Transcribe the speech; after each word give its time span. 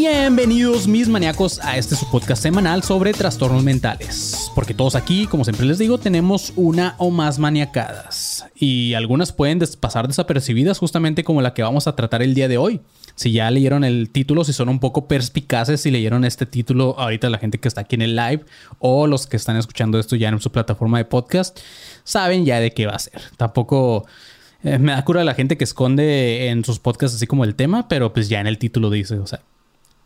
Bienvenidos 0.00 0.86
mis 0.86 1.08
maníacos 1.08 1.58
a 1.58 1.76
este 1.76 1.96
su 1.96 2.08
podcast 2.08 2.40
semanal 2.40 2.84
sobre 2.84 3.12
trastornos 3.12 3.64
mentales. 3.64 4.48
Porque 4.54 4.72
todos 4.72 4.94
aquí, 4.94 5.26
como 5.26 5.42
siempre 5.42 5.66
les 5.66 5.76
digo, 5.76 5.98
tenemos 5.98 6.52
una 6.54 6.94
o 6.98 7.10
más 7.10 7.40
maniacadas. 7.40 8.46
Y 8.54 8.94
algunas 8.94 9.32
pueden 9.32 9.58
pasar 9.80 10.06
desapercibidas 10.06 10.78
justamente 10.78 11.24
como 11.24 11.42
la 11.42 11.52
que 11.52 11.64
vamos 11.64 11.88
a 11.88 11.96
tratar 11.96 12.22
el 12.22 12.36
día 12.36 12.46
de 12.46 12.58
hoy. 12.58 12.80
Si 13.16 13.32
ya 13.32 13.50
leyeron 13.50 13.82
el 13.82 14.10
título, 14.10 14.44
si 14.44 14.52
son 14.52 14.68
un 14.68 14.78
poco 14.78 15.08
perspicaces, 15.08 15.80
si 15.80 15.90
leyeron 15.90 16.24
este 16.24 16.46
título 16.46 16.94
ahorita 16.96 17.28
la 17.28 17.38
gente 17.38 17.58
que 17.58 17.66
está 17.66 17.80
aquí 17.80 17.96
en 17.96 18.02
el 18.02 18.14
live 18.14 18.44
o 18.78 19.08
los 19.08 19.26
que 19.26 19.36
están 19.36 19.56
escuchando 19.56 19.98
esto 19.98 20.14
ya 20.14 20.28
en 20.28 20.40
su 20.40 20.52
plataforma 20.52 20.98
de 20.98 21.06
podcast, 21.06 21.58
saben 22.04 22.44
ya 22.44 22.60
de 22.60 22.70
qué 22.70 22.86
va 22.86 22.92
a 22.92 23.00
ser. 23.00 23.20
Tampoco... 23.36 24.06
eh, 24.62 24.78
me 24.78 24.92
da 24.92 25.04
cura 25.04 25.24
la 25.24 25.34
gente 25.34 25.58
que 25.58 25.64
esconde 25.64 26.50
en 26.50 26.64
sus 26.64 26.78
podcasts 26.78 27.16
así 27.16 27.26
como 27.26 27.42
el 27.42 27.56
tema, 27.56 27.88
pero 27.88 28.12
pues 28.12 28.28
ya 28.28 28.38
en 28.38 28.46
el 28.46 28.58
título 28.58 28.90
dice, 28.90 29.18
o 29.18 29.26
sea, 29.26 29.40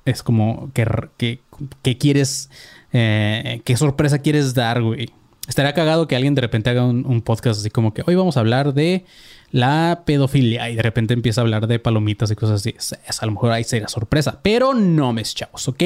es 0.05 0.23
como 0.23 0.71
que, 0.75 0.87
que, 1.17 1.41
que 1.83 1.99
quieres, 1.99 2.51
eh, 2.93 3.61
qué 3.65 3.77
sorpresa 3.77 4.19
quieres 4.19 4.55
dar, 4.55 4.83
güey. 4.83 5.11
Estaría 5.49 5.73
cagado 5.75 6.07
que 6.07 6.15
alguien 6.15 6.35
de 6.35 6.41
repente 6.41 6.71
haga 6.71 6.85
un, 6.85 7.21
podcast 7.23 7.61
así 7.61 7.71
como 7.71 7.93
que 7.93 8.03
hoy 8.07 8.15
vamos 8.15 8.37
a 8.37 8.41
hablar 8.41 8.75
de 8.75 9.05
la 9.51 10.03
pedofilia 10.07 10.71
y 10.71 10.77
de 10.77 10.83
repente 10.83 11.15
empieza 11.15 11.41
a 11.41 11.43
hablar 11.43 11.67
de 11.67 11.79
palomitas 11.79 12.31
y 12.31 12.37
cosas 12.37 12.61
así. 12.61 12.75
Es, 12.79 12.97
es- 13.07 13.23
a 13.23 13.27
lo 13.27 13.33
mejor 13.33 13.51
ahí 13.53 13.65
sería 13.65 13.89
sorpresa, 13.89 14.39
pero 14.43 14.73
no 14.73 15.13
mes 15.13 15.35
chavos, 15.35 15.67
¿ok? 15.69 15.83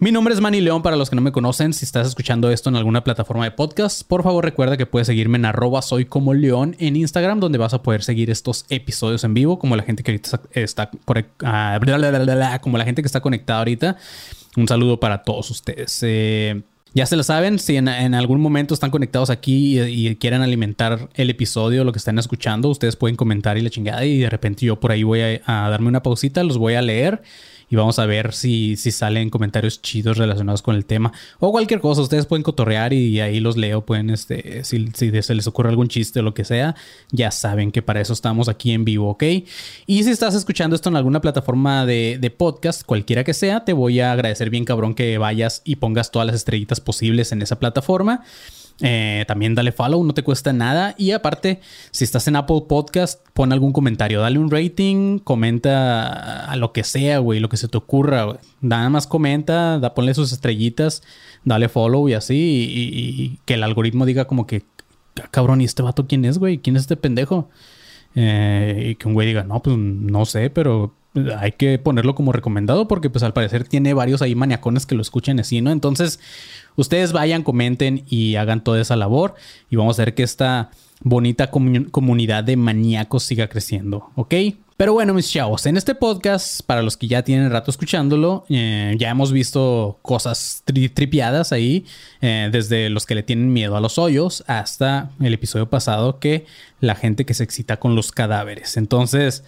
Mi 0.00 0.12
nombre 0.12 0.32
es 0.32 0.40
Manny 0.40 0.60
León 0.60 0.80
para 0.80 0.94
los 0.94 1.10
que 1.10 1.16
no 1.16 1.22
me 1.22 1.32
conocen. 1.32 1.72
Si 1.72 1.84
estás 1.84 2.06
escuchando 2.06 2.52
esto 2.52 2.70
en 2.70 2.76
alguna 2.76 3.02
plataforma 3.02 3.42
de 3.42 3.50
podcast, 3.50 4.06
por 4.06 4.22
favor 4.22 4.44
recuerda 4.44 4.76
que 4.76 4.86
puedes 4.86 5.08
seguirme 5.08 5.38
en 5.38 5.44
arroba 5.44 5.82
soy 5.82 6.04
como 6.04 6.34
león 6.34 6.76
en 6.78 6.94
Instagram, 6.94 7.40
donde 7.40 7.58
vas 7.58 7.74
a 7.74 7.82
poder 7.82 8.04
seguir 8.04 8.30
estos 8.30 8.64
episodios 8.68 9.24
en 9.24 9.34
vivo, 9.34 9.58
como 9.58 9.74
la 9.74 9.82
gente 9.82 10.04
que 10.04 10.12
ahorita 10.12 10.40
está, 10.52 10.92
ah, 11.42 12.58
como 12.60 12.78
la 12.78 12.84
gente 12.84 13.02
que 13.02 13.06
está 13.06 13.20
conectada 13.20 13.58
ahorita. 13.58 13.96
Un 14.56 14.68
saludo 14.68 15.00
para 15.00 15.24
todos 15.24 15.50
ustedes. 15.50 15.98
Eh, 16.04 16.62
ya 16.94 17.04
se 17.04 17.16
lo 17.16 17.24
saben, 17.24 17.58
si 17.58 17.76
en, 17.76 17.88
algún 17.88 18.40
momento 18.40 18.74
están 18.74 18.92
conectados 18.92 19.30
aquí 19.30 19.80
y, 19.80 20.14
quieren 20.14 20.42
alimentar 20.42 21.08
el 21.14 21.28
episodio, 21.28 21.82
lo 21.82 21.90
que 21.90 21.98
están 21.98 22.20
escuchando, 22.20 22.68
ustedes 22.68 22.94
pueden 22.94 23.16
comentar 23.16 23.58
y 23.58 23.62
la 23.62 23.70
chingada 23.70 24.04
y 24.04 24.18
de 24.18 24.30
repente 24.30 24.64
yo 24.64 24.78
por 24.78 24.92
ahí 24.92 25.02
voy 25.02 25.20
a 25.20 25.68
darme 25.70 25.88
una 25.88 26.04
pausita, 26.04 26.44
los 26.44 26.56
voy 26.56 26.74
a 26.74 26.82
leer 26.82 27.20
y 27.70 27.76
vamos 27.76 27.98
a 27.98 28.06
ver 28.06 28.32
si, 28.32 28.76
si 28.76 28.90
salen 28.90 29.30
comentarios 29.30 29.82
chidos 29.82 30.16
relacionados 30.16 30.62
con 30.62 30.74
el 30.74 30.84
tema 30.84 31.12
o 31.38 31.52
cualquier 31.52 31.80
cosa. 31.80 32.02
Ustedes 32.02 32.26
pueden 32.26 32.42
cotorrear 32.42 32.92
y 32.92 33.20
ahí 33.20 33.40
los 33.40 33.56
leo. 33.56 33.84
Pueden, 33.84 34.10
este, 34.10 34.64
si, 34.64 34.88
si 34.94 35.22
se 35.22 35.34
les 35.34 35.46
ocurre 35.46 35.68
algún 35.68 35.88
chiste 35.88 36.20
o 36.20 36.22
lo 36.22 36.34
que 36.34 36.44
sea, 36.44 36.74
ya 37.10 37.30
saben 37.30 37.72
que 37.72 37.82
para 37.82 38.00
eso 38.00 38.12
estamos 38.12 38.48
aquí 38.48 38.72
en 38.72 38.84
vivo, 38.84 39.10
¿ok? 39.10 39.24
Y 39.86 40.02
si 40.04 40.10
estás 40.10 40.34
escuchando 40.34 40.76
esto 40.76 40.88
en 40.88 40.96
alguna 40.96 41.20
plataforma 41.20 41.84
de, 41.84 42.18
de 42.20 42.30
podcast, 42.30 42.82
cualquiera 42.84 43.24
que 43.24 43.34
sea, 43.34 43.64
te 43.64 43.72
voy 43.72 44.00
a 44.00 44.12
agradecer 44.12 44.50
bien, 44.50 44.64
cabrón, 44.64 44.94
que 44.94 45.18
vayas 45.18 45.62
y 45.64 45.76
pongas 45.76 46.10
todas 46.10 46.26
las 46.26 46.36
estrellitas 46.36 46.80
posibles 46.80 47.32
en 47.32 47.42
esa 47.42 47.58
plataforma. 47.58 48.24
Eh, 48.80 49.24
también 49.26 49.56
dale 49.56 49.72
follow, 49.72 50.04
no 50.04 50.14
te 50.14 50.22
cuesta 50.22 50.52
nada. 50.52 50.94
Y 50.98 51.10
aparte, 51.10 51.60
si 51.90 52.04
estás 52.04 52.28
en 52.28 52.36
Apple 52.36 52.62
Podcast, 52.68 53.26
pon 53.32 53.52
algún 53.52 53.72
comentario, 53.72 54.20
dale 54.20 54.38
un 54.38 54.50
rating, 54.50 55.18
comenta 55.18 56.44
a 56.44 56.56
lo 56.56 56.72
que 56.72 56.84
sea, 56.84 57.18
güey, 57.18 57.40
lo 57.40 57.48
que 57.48 57.56
se 57.56 57.68
te 57.68 57.76
ocurra, 57.76 58.24
güey. 58.24 58.38
Nada 58.60 58.88
más 58.88 59.06
comenta, 59.06 59.78
da, 59.78 59.94
ponle 59.94 60.14
sus 60.14 60.32
estrellitas, 60.32 61.02
dale 61.44 61.68
follow 61.68 62.08
y 62.08 62.14
así. 62.14 62.36
Y, 62.36 63.38
que 63.44 63.54
el 63.54 63.62
algoritmo 63.64 64.06
diga 64.06 64.26
como 64.26 64.46
que, 64.46 64.64
"Ah, 65.22 65.28
cabrón, 65.30 65.60
¿y 65.60 65.64
este 65.64 65.82
vato 65.82 66.06
quién 66.06 66.24
es, 66.24 66.38
güey? 66.38 66.58
¿Quién 66.58 66.76
es 66.76 66.82
este 66.82 66.96
pendejo? 66.96 67.48
Eh, 68.14 68.90
y 68.90 68.94
que 68.94 69.08
un 69.08 69.14
güey 69.14 69.26
diga, 69.26 69.44
no, 69.44 69.62
pues 69.62 69.76
no 69.76 70.24
sé, 70.24 70.50
pero 70.50 70.94
hay 71.38 71.52
que 71.52 71.78
ponerlo 71.78 72.14
como 72.14 72.32
recomendado 72.32 72.88
porque 72.88 73.10
pues 73.10 73.22
al 73.22 73.32
parecer 73.32 73.66
tiene 73.66 73.94
varios 73.94 74.22
ahí 74.22 74.34
maniacones 74.34 74.86
que 74.86 74.94
lo 74.94 75.02
escuchan 75.02 75.40
así, 75.40 75.60
¿no? 75.60 75.70
Entonces, 75.70 76.20
ustedes 76.78 77.12
vayan, 77.12 77.42
comenten 77.42 78.04
y 78.08 78.36
hagan 78.36 78.64
toda 78.64 78.80
esa 78.80 78.96
labor 78.96 79.34
y 79.68 79.76
vamos 79.76 79.98
a 79.98 80.04
ver 80.06 80.14
que 80.14 80.22
esta 80.22 80.70
bonita 81.00 81.50
comu- 81.50 81.90
comunidad 81.90 82.44
de 82.44 82.56
maníacos 82.56 83.22
siga 83.24 83.48
creciendo, 83.48 84.10
¿ok? 84.16 84.34
Pero 84.76 84.92
bueno, 84.92 85.12
mis 85.12 85.28
chavos, 85.28 85.66
en 85.66 85.76
este 85.76 85.96
podcast, 85.96 86.62
para 86.64 86.82
los 86.82 86.96
que 86.96 87.08
ya 87.08 87.22
tienen 87.24 87.50
rato 87.50 87.68
escuchándolo, 87.72 88.44
eh, 88.48 88.94
ya 88.96 89.10
hemos 89.10 89.32
visto 89.32 89.98
cosas 90.02 90.62
tri- 90.64 90.92
tripiadas 90.94 91.50
ahí, 91.50 91.84
eh, 92.20 92.48
desde 92.52 92.88
los 92.88 93.04
que 93.04 93.16
le 93.16 93.24
tienen 93.24 93.52
miedo 93.52 93.76
a 93.76 93.80
los 93.80 93.98
hoyos 93.98 94.44
hasta 94.46 95.10
el 95.20 95.34
episodio 95.34 95.68
pasado 95.68 96.20
que 96.20 96.46
la 96.80 96.94
gente 96.94 97.26
que 97.26 97.34
se 97.34 97.42
excita 97.42 97.78
con 97.78 97.96
los 97.96 98.12
cadáveres. 98.12 98.76
Entonces, 98.76 99.42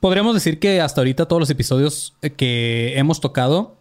podríamos 0.00 0.32
decir 0.32 0.58
que 0.58 0.80
hasta 0.80 1.02
ahorita 1.02 1.26
todos 1.26 1.40
los 1.40 1.50
episodios 1.50 2.14
eh, 2.22 2.30
que 2.30 2.94
hemos 2.96 3.20
tocado 3.20 3.76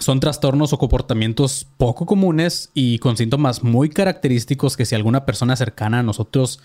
son 0.00 0.18
trastornos 0.18 0.72
o 0.72 0.78
comportamientos 0.78 1.66
poco 1.76 2.04
comunes 2.06 2.70
y 2.74 2.98
con 2.98 3.16
síntomas 3.16 3.62
muy 3.62 3.88
característicos 3.88 4.76
que 4.76 4.84
si 4.86 4.94
alguna 4.96 5.24
persona 5.24 5.54
cercana 5.56 6.00
a 6.00 6.02
nosotros 6.02 6.60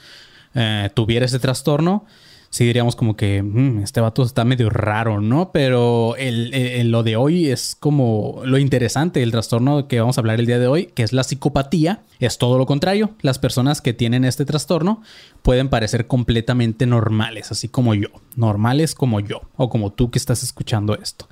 eh, 0.55 0.89
tuviera 0.93 1.25
ese 1.25 1.37
trastorno, 1.39 2.05
sí 2.49 2.63
diríamos 2.63 2.95
como 2.95 3.17
que 3.17 3.43
"Mm, 3.43 3.79
este 3.83 3.99
vato 3.99 4.23
está 4.23 4.45
medio 4.45 4.69
raro, 4.69 5.19
¿no? 5.19 5.51
Pero 5.51 6.15
el- 6.15 6.53
el- 6.53 6.91
lo 6.91 7.03
de 7.03 7.17
hoy 7.17 7.47
es 7.49 7.75
como 7.77 8.39
lo 8.45 8.57
interesante, 8.57 9.21
el 9.21 9.31
trastorno 9.31 9.89
que 9.89 9.99
vamos 9.99 10.17
a 10.17 10.21
hablar 10.21 10.39
el 10.39 10.45
día 10.45 10.57
de 10.57 10.67
hoy, 10.67 10.85
que 10.95 11.03
es 11.03 11.11
la 11.11 11.25
psicopatía, 11.25 12.03
es 12.21 12.37
todo 12.37 12.57
lo 12.57 12.65
contrario. 12.65 13.11
Las 13.21 13.37
personas 13.39 13.81
que 13.81 13.91
tienen 13.93 14.23
este 14.23 14.45
trastorno 14.45 15.01
pueden 15.41 15.67
parecer 15.67 16.07
completamente 16.07 16.85
normales, 16.85 17.51
así 17.51 17.67
como 17.67 17.93
yo, 17.93 18.07
normales 18.37 18.95
como 18.95 19.19
yo, 19.19 19.41
o 19.57 19.69
como 19.69 19.91
tú 19.91 20.09
que 20.09 20.17
estás 20.19 20.41
escuchando 20.41 20.95
esto. 20.95 21.27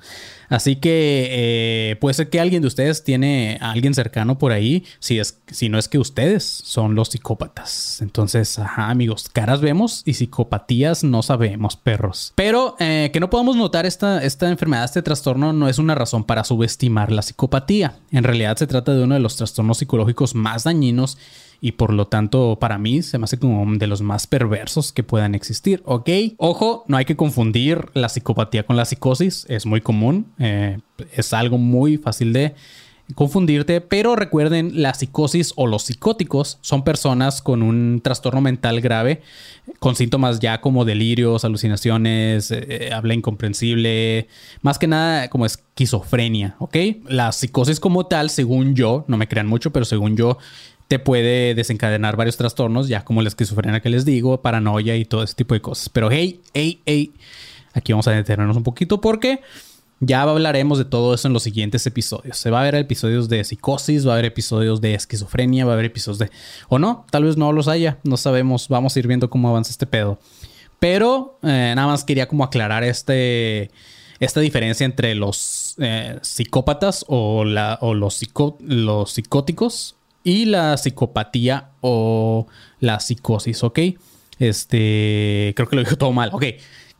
Así 0.48 0.76
que 0.76 1.28
eh, 1.30 1.96
puede 1.96 2.14
ser 2.14 2.30
que 2.30 2.40
alguien 2.40 2.62
de 2.62 2.68
ustedes 2.68 3.04
tiene 3.04 3.58
a 3.60 3.70
alguien 3.70 3.94
cercano 3.94 4.38
por 4.38 4.52
ahí, 4.52 4.84
si, 4.98 5.18
es, 5.18 5.40
si 5.50 5.68
no 5.68 5.78
es 5.78 5.88
que 5.88 5.98
ustedes 5.98 6.44
son 6.44 6.94
los 6.94 7.08
psicópatas. 7.08 8.00
Entonces, 8.00 8.58
ajá, 8.58 8.90
amigos, 8.90 9.28
caras 9.32 9.60
vemos 9.60 10.02
y 10.04 10.14
psicopatías 10.14 11.04
no 11.04 11.22
sabemos, 11.22 11.76
perros. 11.76 12.32
Pero 12.34 12.76
eh, 12.78 13.10
que 13.12 13.20
no 13.20 13.30
podamos 13.30 13.56
notar 13.56 13.86
esta, 13.86 14.22
esta 14.22 14.48
enfermedad, 14.48 14.84
este 14.84 15.02
trastorno, 15.02 15.52
no 15.52 15.68
es 15.68 15.78
una 15.78 15.94
razón 15.94 16.24
para 16.24 16.44
subestimar 16.44 17.12
la 17.12 17.22
psicopatía. 17.22 17.96
En 18.10 18.24
realidad 18.24 18.56
se 18.56 18.66
trata 18.66 18.94
de 18.94 19.02
uno 19.02 19.14
de 19.14 19.20
los 19.20 19.36
trastornos 19.36 19.78
psicológicos 19.78 20.34
más 20.34 20.64
dañinos 20.64 21.18
y 21.60 21.72
por 21.72 21.92
lo 21.92 22.06
tanto 22.06 22.58
para 22.60 22.78
mí 22.78 23.02
se 23.02 23.18
me 23.18 23.24
hace 23.24 23.38
como 23.38 23.76
de 23.76 23.86
los 23.86 24.02
más 24.02 24.26
perversos 24.26 24.92
que 24.92 25.02
puedan 25.02 25.34
existir, 25.34 25.82
¿ok? 25.84 26.10
Ojo, 26.36 26.84
no 26.88 26.96
hay 26.96 27.04
que 27.04 27.16
confundir 27.16 27.86
la 27.94 28.08
psicopatía 28.08 28.64
con 28.64 28.76
la 28.76 28.84
psicosis, 28.84 29.46
es 29.48 29.66
muy 29.66 29.80
común, 29.80 30.26
eh, 30.38 30.78
es 31.12 31.32
algo 31.32 31.58
muy 31.58 31.96
fácil 31.96 32.32
de 32.32 32.54
confundirte, 33.14 33.80
pero 33.80 34.16
recuerden, 34.16 34.82
la 34.82 34.94
psicosis 34.94 35.52
o 35.56 35.66
los 35.66 35.82
psicóticos 35.82 36.58
son 36.62 36.84
personas 36.84 37.42
con 37.42 37.62
un 37.62 38.00
trastorno 38.02 38.40
mental 38.40 38.80
grave, 38.80 39.20
con 39.78 39.94
síntomas 39.94 40.40
ya 40.40 40.60
como 40.60 40.84
delirios, 40.84 41.44
alucinaciones, 41.44 42.50
eh, 42.50 42.90
habla 42.92 43.14
incomprensible, 43.14 44.28
más 44.62 44.78
que 44.78 44.86
nada 44.86 45.28
como 45.28 45.44
esquizofrenia, 45.44 46.56
¿ok? 46.58 46.76
La 47.06 47.30
psicosis 47.32 47.78
como 47.78 48.06
tal, 48.06 48.30
según 48.30 48.74
yo, 48.74 49.04
no 49.06 49.18
me 49.18 49.28
crean 49.28 49.46
mucho, 49.46 49.70
pero 49.70 49.84
según 49.84 50.16
yo, 50.16 50.38
te 50.88 50.98
puede 50.98 51.54
desencadenar 51.54 52.16
varios 52.16 52.36
trastornos, 52.36 52.88
ya 52.88 53.04
como 53.04 53.22
la 53.22 53.28
esquizofrenia 53.28 53.80
que 53.80 53.88
les 53.88 54.04
digo, 54.04 54.42
paranoia 54.42 54.96
y 54.96 55.04
todo 55.04 55.22
ese 55.22 55.34
tipo 55.34 55.54
de 55.54 55.60
cosas. 55.60 55.88
Pero 55.88 56.10
hey, 56.10 56.40
hey, 56.52 56.80
hey, 56.86 57.12
aquí 57.72 57.92
vamos 57.92 58.06
a 58.08 58.12
detenernos 58.12 58.56
un 58.56 58.62
poquito 58.62 59.00
porque 59.00 59.40
Ya 60.00 60.22
hablaremos 60.22 60.76
de 60.76 60.84
todo 60.84 61.14
eso 61.14 61.28
en 61.28 61.34
los 61.34 61.44
siguientes 61.44 61.86
episodios. 61.86 62.36
Se 62.36 62.50
va 62.50 62.60
a 62.60 62.64
ver 62.64 62.74
episodios 62.74 63.28
de 63.28 63.42
psicosis, 63.42 64.06
va 64.06 64.10
a 64.10 64.14
haber 64.14 64.26
episodios 64.26 64.80
de 64.80 64.94
esquizofrenia, 64.94 65.64
va 65.64 65.70
a 65.70 65.74
haber 65.74 65.86
episodios 65.86 66.18
de... 66.18 66.30
O 66.68 66.78
no, 66.78 67.06
tal 67.10 67.24
vez 67.24 67.36
no 67.36 67.52
los 67.52 67.68
haya, 67.68 67.98
no 68.02 68.16
sabemos, 68.16 68.68
vamos 68.68 68.94
a 68.94 68.98
ir 68.98 69.06
viendo 69.06 69.30
cómo 69.30 69.48
avanza 69.48 69.70
este 69.70 69.86
pedo. 69.86 70.18
Pero 70.78 71.38
eh, 71.42 71.72
nada 71.74 71.86
más 71.86 72.04
quería 72.04 72.28
como 72.28 72.44
aclarar 72.44 72.84
este, 72.84 73.70
esta 74.20 74.40
diferencia 74.40 74.84
entre 74.84 75.14
los 75.14 75.76
eh, 75.78 76.18
psicópatas 76.20 77.04
o, 77.08 77.44
la, 77.44 77.78
o 77.80 77.94
los, 77.94 78.20
los 78.60 79.10
psicóticos 79.10 79.96
y 80.24 80.46
la 80.46 80.76
psicopatía 80.76 81.70
o 81.82 82.46
la 82.80 82.98
psicosis, 82.98 83.62
¿ok? 83.62 83.78
Este, 84.38 85.52
creo 85.54 85.68
que 85.68 85.76
lo 85.76 85.82
dijo 85.82 85.96
todo 85.96 86.12
mal, 86.12 86.30
ok. 86.32 86.44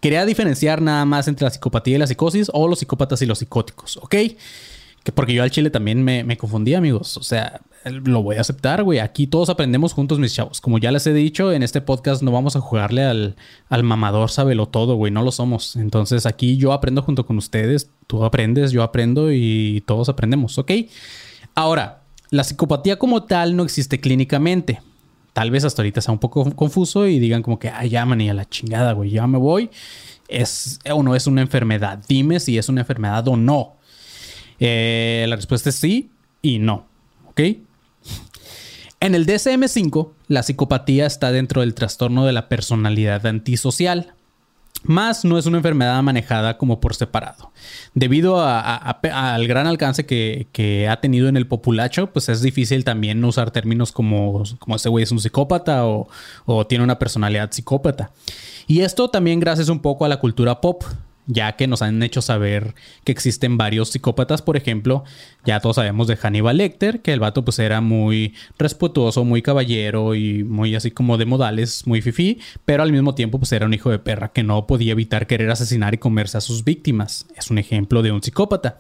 Quería 0.00 0.26
diferenciar 0.26 0.82
nada 0.82 1.06
más 1.06 1.26
entre 1.26 1.44
la 1.44 1.50
psicopatía 1.50 1.96
y 1.96 1.98
la 1.98 2.06
psicosis 2.06 2.50
o 2.52 2.68
los 2.68 2.78
psicópatas 2.78 3.22
y 3.22 3.26
los 3.26 3.38
psicóticos, 3.38 3.96
¿ok? 3.96 4.14
Que 5.02 5.12
porque 5.12 5.32
yo 5.32 5.42
al 5.42 5.50
chile 5.50 5.70
también 5.70 6.02
me, 6.02 6.24
me 6.24 6.36
confundí, 6.36 6.74
amigos. 6.74 7.16
O 7.16 7.22
sea, 7.22 7.62
lo 7.84 8.22
voy 8.22 8.36
a 8.36 8.42
aceptar, 8.42 8.82
güey. 8.82 8.98
Aquí 8.98 9.26
todos 9.26 9.50
aprendemos 9.50 9.92
juntos, 9.92 10.18
mis 10.18 10.34
chavos. 10.34 10.60
Como 10.60 10.78
ya 10.78 10.90
les 10.90 11.06
he 11.06 11.12
dicho, 11.12 11.52
en 11.52 11.62
este 11.62 11.80
podcast 11.80 12.22
no 12.22 12.32
vamos 12.32 12.56
a 12.56 12.60
jugarle 12.60 13.02
al, 13.02 13.36
al 13.68 13.82
mamador 13.82 14.30
sábelo 14.30 14.66
todo, 14.66 14.94
güey. 14.94 15.12
No 15.12 15.22
lo 15.22 15.32
somos. 15.32 15.76
Entonces 15.76 16.24
aquí 16.24 16.56
yo 16.56 16.72
aprendo 16.72 17.02
junto 17.02 17.26
con 17.26 17.36
ustedes. 17.36 17.90
Tú 18.06 18.24
aprendes, 18.24 18.72
yo 18.72 18.82
aprendo 18.82 19.30
y 19.32 19.82
todos 19.86 20.08
aprendemos, 20.08 20.56
¿ok? 20.56 20.72
Ahora, 21.54 22.03
la 22.34 22.42
psicopatía 22.42 22.98
como 22.98 23.22
tal 23.22 23.54
no 23.54 23.62
existe 23.62 24.00
clínicamente. 24.00 24.81
Tal 25.32 25.52
vez 25.52 25.64
hasta 25.64 25.82
ahorita 25.82 26.00
sea 26.00 26.12
un 26.12 26.19
poco 26.19 26.50
confuso 26.56 27.06
y 27.06 27.20
digan 27.20 27.42
como 27.42 27.60
que, 27.60 27.69
ay, 27.69 27.90
ya, 27.90 28.04
y 28.19 28.28
a 28.28 28.34
la 28.34 28.48
chingada, 28.48 28.92
güey, 28.92 29.10
ya 29.10 29.26
me 29.28 29.38
voy. 29.38 29.70
Es 30.26 30.81
o 30.90 31.02
no 31.04 31.14
es 31.14 31.28
una 31.28 31.42
enfermedad. 31.42 32.00
Dime 32.08 32.40
si 32.40 32.58
es 32.58 32.69
una 32.69 32.81
enfermedad 32.81 33.26
o 33.28 33.36
no. 33.36 33.76
Eh, 34.58 35.26
la 35.28 35.36
respuesta 35.36 35.70
es 35.70 35.76
sí 35.76 36.10
y 36.42 36.58
no. 36.58 36.86
¿Ok? 37.28 37.40
En 38.98 39.14
el 39.14 39.26
DSM5, 39.26 40.10
la 40.26 40.42
psicopatía 40.42 41.06
está 41.06 41.31
dentro 41.31 41.60
del 41.60 41.75
trastorno 41.75 42.26
de 42.26 42.32
la 42.32 42.48
personalidad 42.48 43.26
antisocial, 43.26 44.13
más 44.84 45.25
no 45.25 45.38
es 45.38 45.46
una 45.46 45.58
enfermedad 45.58 46.02
manejada 46.02 46.58
como 46.58 46.81
por 46.81 46.94
separado. 46.94 47.52
Debido 47.94 48.40
al 48.42 49.46
gran 49.46 49.66
alcance 49.66 50.06
que, 50.06 50.88
ha 50.90 51.00
tenido 51.00 51.28
en 51.28 51.36
el 51.36 51.46
populacho, 51.46 52.12
pues 52.12 52.28
es 52.28 52.42
difícil 52.42 52.84
también 52.84 53.25
usar 53.25 53.50
términos 53.50 53.92
como, 53.92 54.42
ese 54.75 54.88
güey 54.88 55.04
es 55.04 55.12
un 55.12 55.20
psicópata 55.20 55.84
o 55.86 56.66
tiene 56.69 56.84
una 56.84 56.98
personalidad 56.98 57.50
psicópata. 57.50 58.10
Y 58.66 58.81
esto 58.81 59.08
también 59.08 59.40
gracias 59.40 59.69
un 59.69 59.81
poco 59.81 60.04
a 60.04 60.08
la 60.08 60.19
cultura 60.19 60.60
pop, 60.60 60.84
ya 61.26 61.56
que 61.56 61.66
nos 61.66 61.82
han 61.82 62.02
hecho 62.02 62.22
saber 62.22 62.74
que 63.04 63.12
existen 63.12 63.56
varios 63.56 63.90
psicópatas, 63.90 64.42
por 64.42 64.56
ejemplo, 64.56 65.04
ya 65.44 65.60
todos 65.60 65.76
sabemos 65.76 66.06
de 66.06 66.16
Hannibal 66.16 66.58
Lecter, 66.58 67.00
que 67.00 67.12
el 67.12 67.20
vato 67.20 67.44
pues 67.44 67.58
era 67.58 67.80
muy 67.80 68.34
respetuoso, 68.58 69.24
muy 69.24 69.42
caballero 69.42 70.14
y 70.14 70.44
muy 70.44 70.74
así 70.74 70.90
como 70.90 71.16
de 71.16 71.26
modales, 71.26 71.86
muy 71.86 72.02
fifí, 72.02 72.40
pero 72.64 72.82
al 72.82 72.92
mismo 72.92 73.14
tiempo 73.14 73.38
pues 73.38 73.52
era 73.52 73.66
un 73.66 73.74
hijo 73.74 73.90
de 73.90 73.98
perra 73.98 74.32
que 74.32 74.42
no 74.42 74.66
podía 74.66 74.92
evitar 74.92 75.26
querer 75.26 75.50
asesinar 75.50 75.94
y 75.94 75.98
comerse 75.98 76.38
a 76.38 76.40
sus 76.40 76.64
víctimas. 76.64 77.26
Es 77.36 77.50
un 77.50 77.58
ejemplo 77.58 78.02
de 78.02 78.12
un 78.12 78.22
psicópata. 78.22 78.78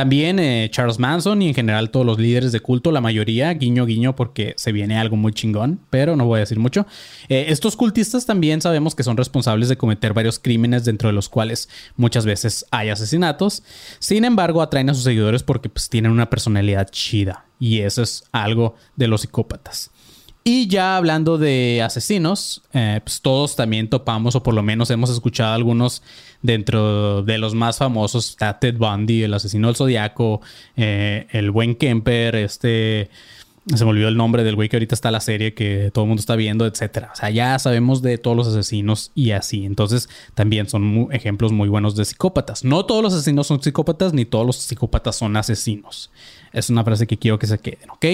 También 0.00 0.38
eh, 0.38 0.66
Charles 0.72 0.98
Manson 0.98 1.42
y 1.42 1.48
en 1.48 1.54
general 1.54 1.90
todos 1.90 2.06
los 2.06 2.18
líderes 2.18 2.52
de 2.52 2.60
culto, 2.60 2.90
la 2.90 3.02
mayoría, 3.02 3.52
guiño 3.52 3.84
guiño 3.84 4.16
porque 4.16 4.54
se 4.56 4.72
viene 4.72 4.96
algo 4.96 5.14
muy 5.16 5.34
chingón, 5.34 5.78
pero 5.90 6.16
no 6.16 6.24
voy 6.24 6.38
a 6.38 6.40
decir 6.40 6.58
mucho. 6.58 6.86
Eh, 7.28 7.44
estos 7.48 7.76
cultistas 7.76 8.24
también 8.24 8.62
sabemos 8.62 8.94
que 8.94 9.02
son 9.02 9.18
responsables 9.18 9.68
de 9.68 9.76
cometer 9.76 10.14
varios 10.14 10.38
crímenes 10.38 10.86
dentro 10.86 11.10
de 11.10 11.12
los 11.12 11.28
cuales 11.28 11.68
muchas 11.96 12.24
veces 12.24 12.64
hay 12.70 12.88
asesinatos. 12.88 13.62
Sin 13.98 14.24
embargo, 14.24 14.62
atraen 14.62 14.88
a 14.88 14.94
sus 14.94 15.04
seguidores 15.04 15.42
porque 15.42 15.68
pues, 15.68 15.90
tienen 15.90 16.12
una 16.12 16.30
personalidad 16.30 16.88
chida 16.88 17.44
y 17.58 17.80
eso 17.80 18.02
es 18.02 18.24
algo 18.32 18.76
de 18.96 19.06
los 19.06 19.20
psicópatas. 19.20 19.90
Y 20.42 20.68
ya 20.68 20.96
hablando 20.96 21.36
de 21.36 21.82
asesinos, 21.82 22.62
eh, 22.72 23.00
pues 23.04 23.20
todos 23.20 23.56
también 23.56 23.90
topamos, 23.90 24.34
o 24.34 24.42
por 24.42 24.54
lo 24.54 24.62
menos 24.62 24.90
hemos 24.90 25.10
escuchado 25.10 25.54
algunos 25.54 26.02
dentro 26.40 27.22
de 27.22 27.36
los 27.36 27.54
más 27.54 27.76
famosos. 27.76 28.30
Está 28.30 28.58
Ted 28.58 28.76
Bundy, 28.78 29.24
el 29.24 29.34
asesino 29.34 29.68
del 29.68 29.76
zodiaco, 29.76 30.40
eh, 30.76 31.26
el 31.30 31.50
buen 31.50 31.74
Kemper, 31.74 32.36
este. 32.36 33.10
Se 33.66 33.84
me 33.84 33.90
olvidó 33.90 34.08
el 34.08 34.16
nombre 34.16 34.42
del 34.42 34.56
güey 34.56 34.70
que 34.70 34.76
ahorita 34.76 34.94
está 34.94 35.10
la 35.10 35.20
serie 35.20 35.52
que 35.52 35.90
todo 35.92 36.04
el 36.04 36.08
mundo 36.08 36.20
está 36.20 36.34
viendo, 36.34 36.64
etcétera. 36.64 37.10
O 37.12 37.16
sea, 37.16 37.28
ya 37.28 37.58
sabemos 37.58 38.00
de 38.00 38.16
todos 38.16 38.34
los 38.34 38.48
asesinos 38.48 39.12
y 39.14 39.32
así. 39.32 39.66
Entonces, 39.66 40.08
también 40.34 40.66
son 40.68 41.08
ejemplos 41.12 41.52
muy 41.52 41.68
buenos 41.68 41.94
de 41.94 42.06
psicópatas. 42.06 42.64
No 42.64 42.86
todos 42.86 43.02
los 43.02 43.12
asesinos 43.12 43.46
son 43.46 43.62
psicópatas, 43.62 44.14
ni 44.14 44.24
todos 44.24 44.46
los 44.46 44.56
psicópatas 44.56 45.16
son 45.16 45.36
asesinos. 45.36 46.10
Es 46.52 46.70
una 46.70 46.82
frase 46.82 47.06
que 47.06 47.18
quiero 47.18 47.38
que 47.38 47.46
se 47.46 47.58
queden, 47.58 47.90
¿ok? 47.90 48.06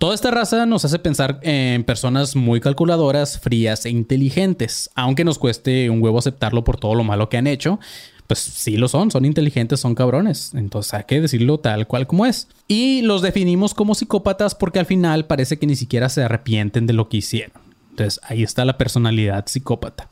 Toda 0.00 0.14
esta 0.14 0.30
raza 0.30 0.64
nos 0.64 0.86
hace 0.86 0.98
pensar 0.98 1.40
en 1.42 1.84
personas 1.84 2.34
muy 2.34 2.58
calculadoras, 2.58 3.38
frías 3.38 3.84
e 3.84 3.90
inteligentes, 3.90 4.88
aunque 4.94 5.26
nos 5.26 5.38
cueste 5.38 5.90
un 5.90 6.02
huevo 6.02 6.18
aceptarlo 6.18 6.64
por 6.64 6.80
todo 6.80 6.94
lo 6.94 7.04
malo 7.04 7.28
que 7.28 7.36
han 7.36 7.46
hecho. 7.46 7.78
Pues 8.26 8.38
sí 8.38 8.78
lo 8.78 8.88
son, 8.88 9.10
son 9.10 9.26
inteligentes, 9.26 9.78
son 9.78 9.94
cabrones. 9.94 10.52
Entonces 10.54 10.94
hay 10.94 11.04
que 11.04 11.20
decirlo 11.20 11.60
tal 11.60 11.86
cual 11.86 12.06
como 12.06 12.24
es. 12.24 12.48
Y 12.66 13.02
los 13.02 13.20
definimos 13.20 13.74
como 13.74 13.94
psicópatas 13.94 14.54
porque 14.54 14.78
al 14.78 14.86
final 14.86 15.26
parece 15.26 15.58
que 15.58 15.66
ni 15.66 15.76
siquiera 15.76 16.08
se 16.08 16.22
arrepienten 16.22 16.86
de 16.86 16.94
lo 16.94 17.10
que 17.10 17.18
hicieron. 17.18 17.60
Entonces 17.90 18.20
ahí 18.24 18.42
está 18.42 18.64
la 18.64 18.78
personalidad 18.78 19.48
psicópata. 19.48 20.08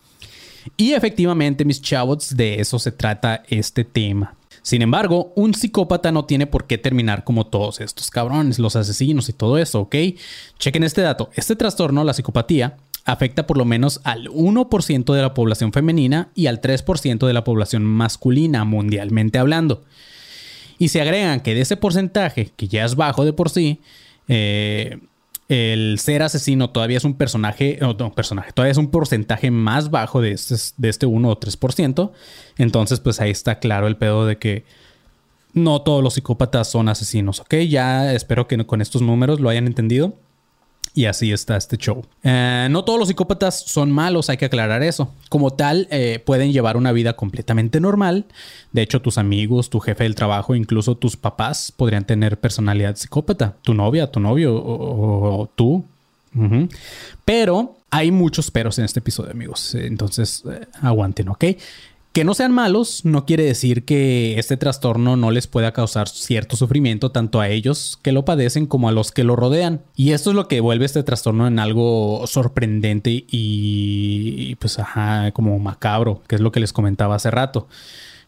Y 0.77 0.93
efectivamente, 0.93 1.65
mis 1.65 1.81
chavos, 1.81 2.37
de 2.37 2.61
eso 2.61 2.79
se 2.79 2.93
trata 2.93 3.43
este 3.49 3.85
tema. 3.85 4.35
Sin 4.63 4.83
embargo, 4.83 5.33
un 5.37 5.55
psicópata 5.55 6.13
no 6.13 6.25
tiene 6.25 6.47
por 6.47 6.67
qué 6.67 6.79
terminar 6.79 7.25
como 7.25 7.47
todos 7.47 7.81
estos 7.81 8.11
cabrones, 8.11 8.59
los 8.59 8.77
asesinos 8.77 9.29
y 9.29 9.33
todo 9.33 9.59
eso, 9.59 9.81
¿ok? 9.81 9.97
Chequen 10.59 10.85
este 10.85 11.03
dato. 11.03 11.31
Este 11.35 11.57
trastorno, 11.57 12.05
la 12.05 12.15
psicopatía, 12.15 12.77
afecta 13.05 13.47
por 13.47 13.57
lo 13.57 13.65
menos 13.65 14.01
al 14.05 14.29
1% 14.29 15.15
de 15.15 15.23
la 15.23 15.33
población 15.33 15.73
femenina 15.73 16.31
y 16.35 16.47
al 16.47 16.61
3% 16.61 17.27
de 17.27 17.33
la 17.33 17.45
población 17.45 17.83
masculina 17.85 18.65
mundialmente 18.65 19.39
hablando. 19.39 19.85
Y 20.79 20.89
se 20.89 21.01
agregan 21.01 21.41
que 21.41 21.55
de 21.55 21.63
ese 21.63 21.77
porcentaje, 21.77 22.53
que 22.55 22.69
ya 22.69 22.85
es 22.85 22.95
bajo 22.95 23.25
de 23.25 23.33
por 23.33 23.51
sí, 23.51 23.81
eh, 24.29 24.99
el 25.49 25.99
ser 25.99 26.23
asesino 26.23 26.71
todavía 26.71 26.99
es 26.99 27.05
un 27.05 27.15
personaje, 27.15 27.79
no, 27.81 27.97
personaje, 28.15 28.53
todavía 28.53 28.73
es 28.73 28.79
un 28.79 28.91
porcentaje 28.91 29.51
más 29.51 29.91
bajo 29.91 30.21
de 30.21 30.33
este, 30.33 30.55
de 30.77 30.89
este 30.89 31.07
1 31.07 31.29
o 31.29 31.41
3%. 31.41 32.13
Entonces, 32.59 33.01
pues 33.01 33.21
ahí 33.21 33.31
está 33.31 33.59
claro 33.59 33.87
el 33.87 33.97
pedo 33.97 34.27
de 34.27 34.37
que 34.37 34.65
no 35.55 35.81
todos 35.81 36.05
los 36.05 36.15
psicópatas 36.15 36.71
son 36.71 36.89
asesinos, 36.89 37.41
¿ok? 37.41 37.55
Ya 37.69 38.13
espero 38.13 38.47
que 38.47 38.65
con 38.67 38.83
estos 38.83 39.01
números 39.01 39.41
lo 39.41 39.49
hayan 39.49 39.67
entendido. 39.67 40.15
Y 40.99 41.07
así 41.07 41.31
está 41.31 41.57
este 41.57 41.77
show. 41.77 42.05
Eh, 42.25 42.67
no 42.73 42.83
todos 42.83 42.99
los 42.99 43.07
psicópatas 43.07 43.61
son 43.61 43.93
malos, 43.93 44.31
hay 44.31 44.37
que 44.37 44.47
aclarar 44.47 44.83
eso. 44.83 45.15
Como 45.29 45.53
tal, 45.53 45.87
eh, 45.93 46.21
pueden 46.27 46.51
llevar 46.53 46.77
una 46.77 46.91
vida 46.91 47.13
completamente 47.13 47.79
normal. 47.79 48.25
De 48.73 48.83
hecho, 48.83 49.01
tus 49.01 49.17
amigos, 49.17 49.71
tu 49.71 49.79
jefe 49.79 50.03
del 50.03 50.17
trabajo, 50.17 50.57
incluso 50.57 50.97
tus 50.97 51.17
papás 51.17 51.71
podrían 51.71 52.05
tener 52.05 52.41
personalidad 52.41 52.97
psicópata. 52.97 53.55
Tu 53.63 53.75
novia, 53.75 54.11
tu 54.11 54.19
novio 54.19 54.57
o, 54.57 55.49
tú. 55.55 55.85
Pero 57.25 57.77
hay 57.91 58.11
muchos 58.11 58.51
peros 58.51 58.77
en 58.81 58.85
este 58.85 58.99
episodio, 58.99 59.31
amigos. 59.31 59.77
Entonces, 59.77 60.43
eh, 60.51 60.67
aguanten, 60.83 61.29
¿ok? 61.29 61.45
Que 62.13 62.25
no 62.25 62.35
sean 62.35 62.53
malos 62.53 63.05
no 63.05 63.27
quiere 63.27 63.45
decir 63.45 63.85
que 63.85 64.39
este 64.39 64.57
trastorno 64.57 65.17
no 65.17 65.31
les 65.31 65.47
pueda 65.47 65.73
causar 65.73 66.09
cierto 66.09 66.57
sufrimiento 66.57 67.13
tanto 67.13 67.41
a 67.41 67.49
ellos 67.49 67.99
que 68.03 68.13
lo 68.13 68.25
padecen 68.25 68.67
como 68.67 68.89
a 68.89 68.93
los 68.93 69.13
que 69.13 69.25
lo 69.25 69.37
rodean. 69.37 69.83
Y 69.95 70.13
esto 70.13 70.31
es 70.31 70.37
lo 70.37 70.49
que 70.49 70.61
vuelve 70.61 70.87
este 70.87 71.03
trastorno 71.03 71.47
en 71.47 71.59
algo 71.59 72.27
sorprendente 72.27 73.25
y, 73.29 74.57
pues 74.57 74.79
ajá, 74.79 75.31
como 75.33 75.59
macabro, 75.59 76.23
que 76.27 76.35
es 76.37 76.41
lo 76.41 76.51
que 76.51 76.61
les 76.61 76.73
comentaba 76.73 77.15
hace 77.15 77.31
rato. 77.31 77.69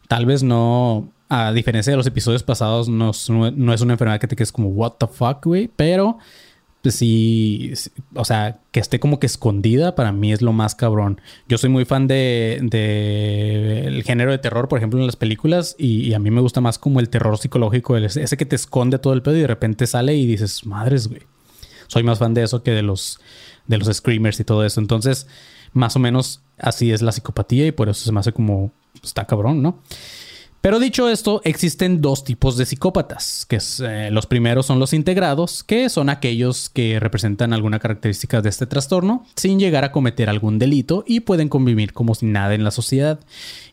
Tal 0.07 0.25
vez 0.25 0.43
no, 0.43 1.09
a 1.27 1.51
diferencia 1.51 1.91
de 1.91 1.97
los 1.97 2.07
episodios 2.07 2.43
pasados, 2.43 2.87
no, 2.87 3.11
no 3.29 3.73
es 3.73 3.81
una 3.81 3.93
enfermedad 3.93 4.19
que 4.19 4.27
te 4.27 4.35
quedes 4.35 4.51
como, 4.51 4.69
what 4.69 4.93
the 4.99 5.07
fuck, 5.07 5.45
güey, 5.45 5.69
pero 5.75 6.17
pues 6.81 6.95
sí, 6.95 7.73
o 8.15 8.25
sea, 8.25 8.59
que 8.71 8.79
esté 8.79 8.99
como 8.99 9.19
que 9.19 9.27
escondida, 9.27 9.93
para 9.93 10.11
mí 10.11 10.33
es 10.33 10.41
lo 10.41 10.51
más 10.51 10.73
cabrón. 10.73 11.21
Yo 11.47 11.57
soy 11.57 11.69
muy 11.69 11.85
fan 11.85 12.07
de, 12.07 12.55
el 13.85 14.03
género 14.03 14.31
de 14.31 14.39
terror, 14.39 14.67
por 14.67 14.79
ejemplo, 14.79 14.99
en 14.99 15.05
las 15.05 15.15
películas, 15.15 15.75
y, 15.77 16.13
a 16.13 16.19
mí 16.19 16.31
me 16.31 16.41
gusta 16.41 16.59
más 16.59 16.79
como 16.79 16.99
el 16.99 17.09
terror 17.09 17.37
psicológico, 17.37 17.95
ese 17.97 18.37
que 18.37 18.45
te 18.45 18.55
esconde 18.55 18.97
todo 18.97 19.13
el 19.13 19.21
pedo 19.21 19.37
y 19.37 19.41
de 19.41 19.47
repente 19.47 19.85
sale 19.85 20.15
y 20.15 20.25
dices, 20.25 20.65
madres, 20.65 21.07
güey. 21.07 21.21
Soy 21.87 22.03
más 22.03 22.19
fan 22.19 22.33
de 22.33 22.43
eso 22.43 22.63
que 22.63 22.71
de 22.71 22.81
los, 22.81 23.19
de 23.67 23.77
los 23.77 23.87
screamers 23.95 24.39
y 24.39 24.45
todo 24.45 24.65
eso. 24.65 24.79
Entonces, 24.79 25.27
más 25.73 25.95
o 25.95 25.99
menos 25.99 26.41
así 26.57 26.91
es 26.91 27.01
la 27.01 27.11
psicopatía 27.11 27.67
y 27.67 27.71
por 27.71 27.89
eso 27.89 28.05
se 28.05 28.11
me 28.11 28.21
hace 28.21 28.31
como, 28.31 28.71
está 29.03 29.25
cabrón, 29.25 29.61
¿no? 29.61 29.79
Pero 30.61 30.79
dicho 30.79 31.09
esto, 31.09 31.41
existen 31.43 32.01
dos 32.01 32.23
tipos 32.23 32.55
de 32.55 32.67
psicópatas, 32.67 33.47
que 33.49 33.57
eh, 33.83 34.11
los 34.11 34.27
primeros 34.27 34.67
son 34.67 34.77
los 34.77 34.93
integrados, 34.93 35.63
que 35.63 35.89
son 35.89 36.07
aquellos 36.07 36.69
que 36.69 36.99
representan 36.99 37.51
alguna 37.51 37.79
característica 37.79 38.43
de 38.43 38.49
este 38.49 38.67
trastorno 38.67 39.25
sin 39.35 39.59
llegar 39.59 39.83
a 39.85 39.91
cometer 39.91 40.29
algún 40.29 40.59
delito 40.59 41.03
y 41.07 41.21
pueden 41.21 41.49
convivir 41.49 41.93
como 41.93 42.13
si 42.13 42.27
nada 42.27 42.53
en 42.53 42.63
la 42.63 42.69
sociedad. 42.69 43.19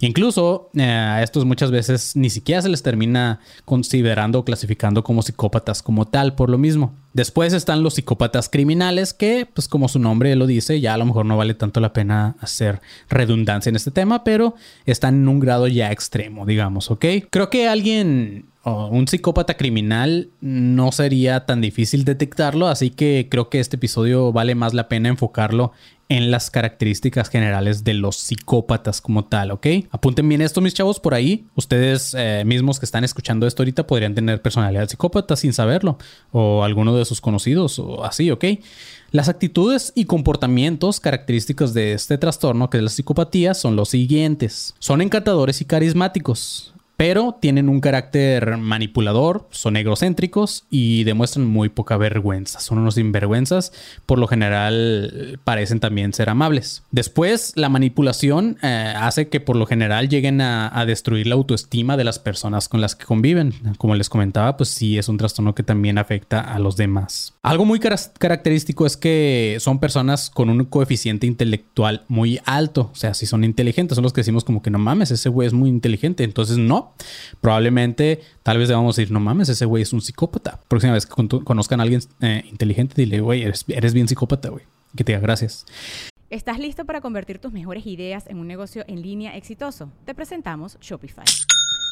Incluso 0.01 0.71
eh, 0.75 0.83
a 0.83 1.23
estos 1.23 1.45
muchas 1.45 1.71
veces 1.71 2.17
ni 2.17 2.31
siquiera 2.31 2.63
se 2.63 2.71
les 2.71 2.83
termina 2.83 3.41
considerando 3.67 4.39
o 4.39 4.45
clasificando 4.47 5.05
como 5.05 5.21
psicópatas 5.21 5.83
como 5.83 6.07
tal 6.07 6.35
por 6.37 6.49
lo 6.49 6.57
mismo. 6.57 6.95
Después 7.19 7.53
están 7.53 7.83
los 7.83 7.95
psicópatas 7.95 8.49
criminales 8.49 9.13
que, 9.13 9.45
pues 9.53 9.67
como 9.67 9.89
su 9.89 9.99
nombre 9.99 10.37
lo 10.37 10.47
dice, 10.47 10.81
ya 10.81 10.95
a 10.95 10.97
lo 10.97 11.05
mejor 11.05 11.27
no 11.27 11.37
vale 11.37 11.53
tanto 11.55 11.81
la 11.81 11.93
pena 11.93 12.37
hacer 12.39 12.81
redundancia 13.09 13.71
en 13.71 13.75
este 13.75 13.91
tema, 13.91 14.23
pero 14.23 14.55
están 14.87 15.17
en 15.17 15.27
un 15.27 15.41
grado 15.41 15.67
ya 15.67 15.91
extremo, 15.91 16.47
digamos, 16.47 16.93
¿ok? 16.93 17.05
Creo 17.29 17.51
que 17.51 17.67
alguien 17.67 18.47
un 18.63 19.09
psicópata 19.09 19.57
criminal 19.57 20.29
no 20.41 20.93
sería 20.93 21.45
tan 21.45 21.61
difícil 21.61 22.05
detectarlo, 22.05 22.69
así 22.69 22.91
que 22.91 23.27
creo 23.29 23.49
que 23.49 23.59
este 23.59 23.77
episodio 23.77 24.33
vale 24.33 24.55
más 24.55 24.73
la 24.73 24.89
pena 24.89 25.09
enfocarlo 25.09 25.73
en 26.09 26.31
las 26.31 26.51
características 26.51 27.29
generales 27.29 27.85
de 27.85 27.95
los 27.95 28.17
psicópatas 28.17 29.01
como 29.01 29.27
tal, 29.27 29.51
¿ok? 29.51 29.67
Apunten 29.91 30.29
bien 30.29 30.41
esto, 30.41 30.61
mis 30.61 30.73
chavos, 30.73 31.01
por 31.01 31.13
ahí. 31.13 31.47
Ustedes 31.55 32.15
eh, 32.17 32.45
mismos 32.47 32.79
que 32.79 32.87
están 32.87 33.05
escuchando 33.05 33.47
esto 33.47 33.63
ahorita 33.63 33.87
podrían 33.87 34.15
tener 34.15 34.41
personalidad 34.41 34.89
psicópata 34.89 35.37
sin 35.37 35.53
saberlo, 35.53 35.99
o 36.33 36.65
alguno 36.65 36.97
de 36.97 37.05
sus 37.05 37.21
conocidos, 37.21 37.79
o 37.79 38.05
así, 38.05 38.31
¿ok? 38.31 38.45
Las 39.11 39.29
actitudes 39.29 39.93
y 39.95 40.07
comportamientos 40.07 41.01
característicos 41.01 41.75
de 41.75 41.93
este 41.93 42.17
trastorno, 42.17 42.71
que 42.71 42.79
es 42.79 42.83
la 42.83 42.91
psicopatía, 42.91 43.55
son 43.55 43.77
los 43.77 43.91
siguientes. 43.91 44.75
Son 44.79 45.03
encantadores 45.03 45.61
y 45.61 45.67
carismáticos 45.67 46.75
pero 46.99 47.39
tienen 47.41 47.69
un 47.69 47.81
carácter 47.81 48.57
manipulador, 48.57 49.47
son 49.53 49.77
egocéntricos 49.77 50.65
y 50.69 51.05
demuestran 51.05 51.47
muy 51.47 51.69
poca 51.69 51.97
vergüenza. 51.97 52.59
Son 52.59 52.77
unos 52.77 52.97
sinvergüenzas, 52.97 53.73
por 54.05 54.19
lo 54.19 54.27
general 54.27 55.39
parecen 55.45 55.79
también 55.79 56.13
ser 56.13 56.29
amables. 56.29 56.83
Después, 56.91 57.53
la 57.55 57.69
manipulación 57.69 58.59
eh, 58.65 58.95
hace 58.97 59.29
que 59.29 59.39
por 59.39 59.55
lo 59.55 59.65
general 59.65 60.09
lleguen 60.09 60.41
a, 60.41 60.85
destruir 60.89 61.29
la 61.29 61.37
autoestima 61.37 61.97
de 61.97 62.03
las 62.03 62.19
personas 62.19 62.69
con 62.69 62.81
las 62.81 62.97
que 62.97 63.07
conviven. 63.07 63.53
Como 63.77 63.95
les 63.95 64.09
comentaba, 64.09 64.57
pues 64.57 64.71
sí 64.71 64.99
es 64.99 65.09
un 65.09 65.19
trastorno 65.19 65.55
que 65.55 65.63
también 65.63 65.99
afecta 65.99 66.41
a 66.41 66.59
los 66.59 66.77
demás. 66.77 67.35
Algo 67.43 67.65
muy 67.65 67.79
característico 67.79 68.87
es 68.87 68.97
que 68.97 69.59
son 69.61 69.79
personas 69.79 70.31
con 70.31 70.51
un 70.51 70.65
coeficiente 70.65 71.29
intelectual 71.29 72.03
muy 72.09 72.41
alto. 72.45 72.91
O 72.93 72.97
sea, 72.97 73.15
si 73.15 73.27
son 73.27 73.45
inteligentes, 73.45 73.95
son 73.95 74.03
los 74.03 74.13
que 74.13 74.23
decimos 74.23 74.43
como 74.43 74.63
que 74.63 74.71
no 74.71 74.79
mames, 74.81 75.13
ese 75.13 75.29
güey 75.29 75.47
es 75.47 75.53
muy 75.53 75.69
inteligente. 75.69 76.25
Entonces, 76.25 76.59
no, 76.59 76.88
Probablemente, 77.41 78.21
tal 78.43 78.59
vez 78.59 78.69
debamos 78.69 78.97
decir, 78.97 79.13
no 79.13 79.21
mames, 79.21 79.49
ese 79.49 79.65
güey 79.65 79.83
es 79.83 79.93
un 79.93 80.01
psicópata. 80.01 80.61
Próxima 80.69 80.93
vez 80.93 81.07
que 81.07 81.29
conozcan 81.45 81.81
a 81.81 81.83
alguien 81.83 82.01
eh, 82.21 82.45
inteligente, 82.51 82.95
dile, 82.97 83.21
güey, 83.21 83.43
eres, 83.43 83.65
eres 83.69 83.95
bien 83.95 84.09
psicópata, 84.09 84.49
güey. 84.49 84.65
Que 84.97 85.05
te 85.05 85.13
diga 85.13 85.21
gracias. 85.21 85.67
¿Estás 86.31 86.59
listo 86.59 86.85
para 86.85 87.01
convertir 87.01 87.39
tus 87.39 87.53
mejores 87.53 87.87
ideas 87.87 88.27
en 88.27 88.39
un 88.39 88.47
negocio 88.47 88.85
en 88.87 89.01
línea 89.01 89.37
exitoso? 89.37 89.91
Te 90.05 90.15
presentamos 90.15 90.79
Shopify. 90.81 91.25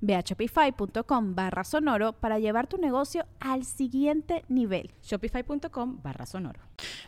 Ve 0.00 0.14
a 0.14 0.20
shopify.com 0.20 1.34
barra 1.34 1.64
sonoro 1.64 2.12
para 2.12 2.38
llevar 2.38 2.66
tu 2.66 2.78
negocio 2.78 3.26
al 3.40 3.64
siguiente 3.64 4.44
nivel. 4.48 4.90
Shopify.com 5.02 5.98
barra 6.02 6.26
sonoro. 6.26 6.60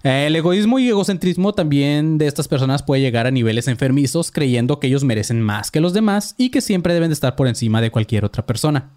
Eh, 0.02 0.26
el 0.26 0.36
egoísmo 0.36 0.78
y 0.78 0.88
egocentrismo 0.88 1.52
también 1.52 2.18
de 2.18 2.26
estas 2.26 2.48
personas 2.48 2.82
puede 2.82 3.02
llegar 3.02 3.26
a 3.26 3.30
niveles 3.30 3.68
enfermizos 3.68 4.30
creyendo 4.30 4.80
que 4.80 4.88
ellos 4.88 5.04
merecen 5.04 5.40
más 5.40 5.70
que 5.70 5.80
los 5.80 5.92
demás 5.92 6.34
y 6.38 6.50
que 6.50 6.60
siempre 6.60 6.94
deben 6.94 7.10
de 7.10 7.14
estar 7.14 7.36
por 7.36 7.48
encima 7.48 7.80
de 7.80 7.90
cualquier 7.90 8.24
otra 8.24 8.44
persona. 8.44 8.90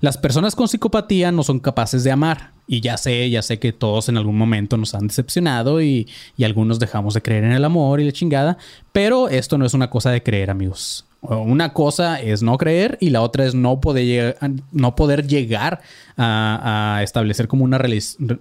Las 0.00 0.18
personas 0.18 0.54
con 0.54 0.68
psicopatía 0.68 1.32
no 1.32 1.42
son 1.42 1.58
capaces 1.58 2.04
de 2.04 2.10
amar. 2.10 2.52
Y 2.66 2.80
ya 2.80 2.96
sé, 2.96 3.30
ya 3.30 3.42
sé 3.42 3.58
que 3.58 3.72
todos 3.72 4.08
en 4.08 4.16
algún 4.16 4.36
momento 4.36 4.76
nos 4.76 4.94
han 4.94 5.06
decepcionado 5.06 5.80
y, 5.80 6.08
y, 6.36 6.44
algunos 6.44 6.78
dejamos 6.78 7.14
de 7.14 7.22
creer 7.22 7.44
en 7.44 7.52
el 7.52 7.64
amor 7.64 8.00
y 8.00 8.04
la 8.04 8.12
chingada. 8.12 8.58
Pero 8.92 9.28
esto 9.28 9.56
no 9.56 9.64
es 9.64 9.72
una 9.72 9.88
cosa 9.88 10.10
de 10.10 10.22
creer, 10.22 10.50
amigos. 10.50 11.06
Una 11.28 11.72
cosa 11.72 12.20
es 12.20 12.42
no 12.42 12.56
creer 12.58 12.98
y 13.00 13.10
la 13.10 13.22
otra 13.22 13.44
es 13.44 13.54
no 13.54 13.80
poder, 13.80 14.38
no 14.72 14.94
poder 14.96 15.26
llegar 15.26 15.80
a, 16.16 17.00
establecer 17.02 17.48
como 17.48 17.64
una, 17.64 17.80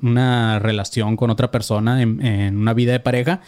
una, 0.01 0.59
relación 0.59 1.17
con 1.17 1.29
otra 1.29 1.51
persona 1.51 2.01
en, 2.01 2.57
una 2.57 2.73
vida 2.73 2.91
de 2.91 2.99
pareja. 2.99 3.41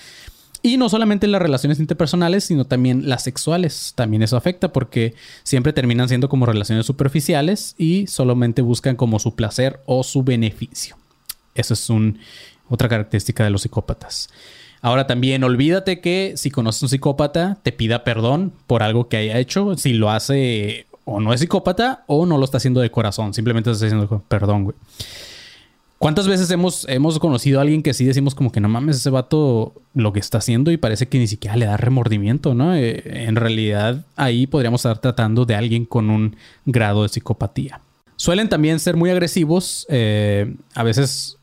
Y 0.63 0.77
no 0.77 0.89
solamente 0.89 1.27
las 1.27 1.41
relaciones 1.41 1.79
interpersonales, 1.79 2.43
sino 2.45 2.65
también 2.65 3.07
las 3.07 3.23
sexuales. 3.23 3.93
También 3.95 4.23
eso 4.23 4.37
afecta 4.37 4.73
porque 4.73 5.13
siempre 5.43 5.71
terminan 5.71 6.07
siendo 6.09 6.29
como 6.29 6.45
relaciones 6.45 6.85
superficiales 6.85 7.75
y 7.77 8.07
solamente 8.07 8.61
buscan 8.61 8.95
como 8.95 9.19
su 9.19 9.35
placer 9.35 9.79
o 9.85 10.03
su 10.03 10.23
beneficio. 10.23 10.97
Eso 11.53 11.73
es 11.73 11.89
un, 11.89 12.19
otra 12.69 12.89
característica 12.89 13.43
de 13.43 13.49
los 13.49 13.61
psicópatas. 13.61 14.29
Ahora 14.81 15.07
también 15.07 15.43
olvídate 15.43 15.99
que 16.01 16.33
si 16.35 16.51
conoces 16.51 16.83
a 16.83 16.85
un 16.85 16.89
psicópata, 16.89 17.57
te 17.63 17.71
pida 17.71 18.03
perdón 18.03 18.53
por 18.67 18.83
algo 18.83 19.07
que 19.07 19.17
haya 19.17 19.39
hecho. 19.39 19.75
Si 19.77 19.93
lo 19.93 20.09
hace 20.09 20.85
o 21.05 21.19
no 21.19 21.33
es 21.33 21.39
psicópata 21.39 22.03
o 22.07 22.25
no 22.25 22.37
lo 22.37 22.45
está 22.45 22.57
haciendo 22.57 22.81
de 22.81 22.91
corazón. 22.91 23.33
Simplemente 23.33 23.71
está 23.71 23.85
diciendo 23.85 24.23
perdón, 24.27 24.65
güey. 24.65 24.75
¿Cuántas 25.99 26.27
veces 26.27 26.51
hemos, 26.51 26.85
hemos 26.89 27.17
conocido 27.17 27.57
a 27.57 27.63
alguien 27.63 27.81
que 27.81 27.93
sí 27.93 28.05
decimos 28.05 28.35
como 28.35 28.51
que 28.51 28.59
no 28.59 28.69
mames 28.69 28.97
ese 28.97 29.09
vato 29.09 29.73
lo 29.95 30.13
que 30.13 30.19
está 30.19 30.37
haciendo 30.37 30.69
y 30.69 30.77
parece 30.77 31.07
que 31.07 31.17
ni 31.17 31.25
siquiera 31.25 31.55
le 31.55 31.65
da 31.65 31.75
remordimiento, 31.75 32.53
¿no? 32.53 32.75
Eh, 32.75 33.01
en 33.05 33.35
realidad 33.35 34.05
ahí 34.15 34.45
podríamos 34.45 34.81
estar 34.81 34.99
tratando 34.99 35.45
de 35.45 35.55
alguien 35.55 35.85
con 35.85 36.11
un 36.11 36.35
grado 36.65 37.01
de 37.01 37.09
psicopatía. 37.09 37.81
Suelen 38.15 38.47
también 38.47 38.79
ser 38.79 38.95
muy 38.95 39.09
agresivos. 39.09 39.87
Eh, 39.89 40.53
a 40.75 40.83
veces 40.83 41.36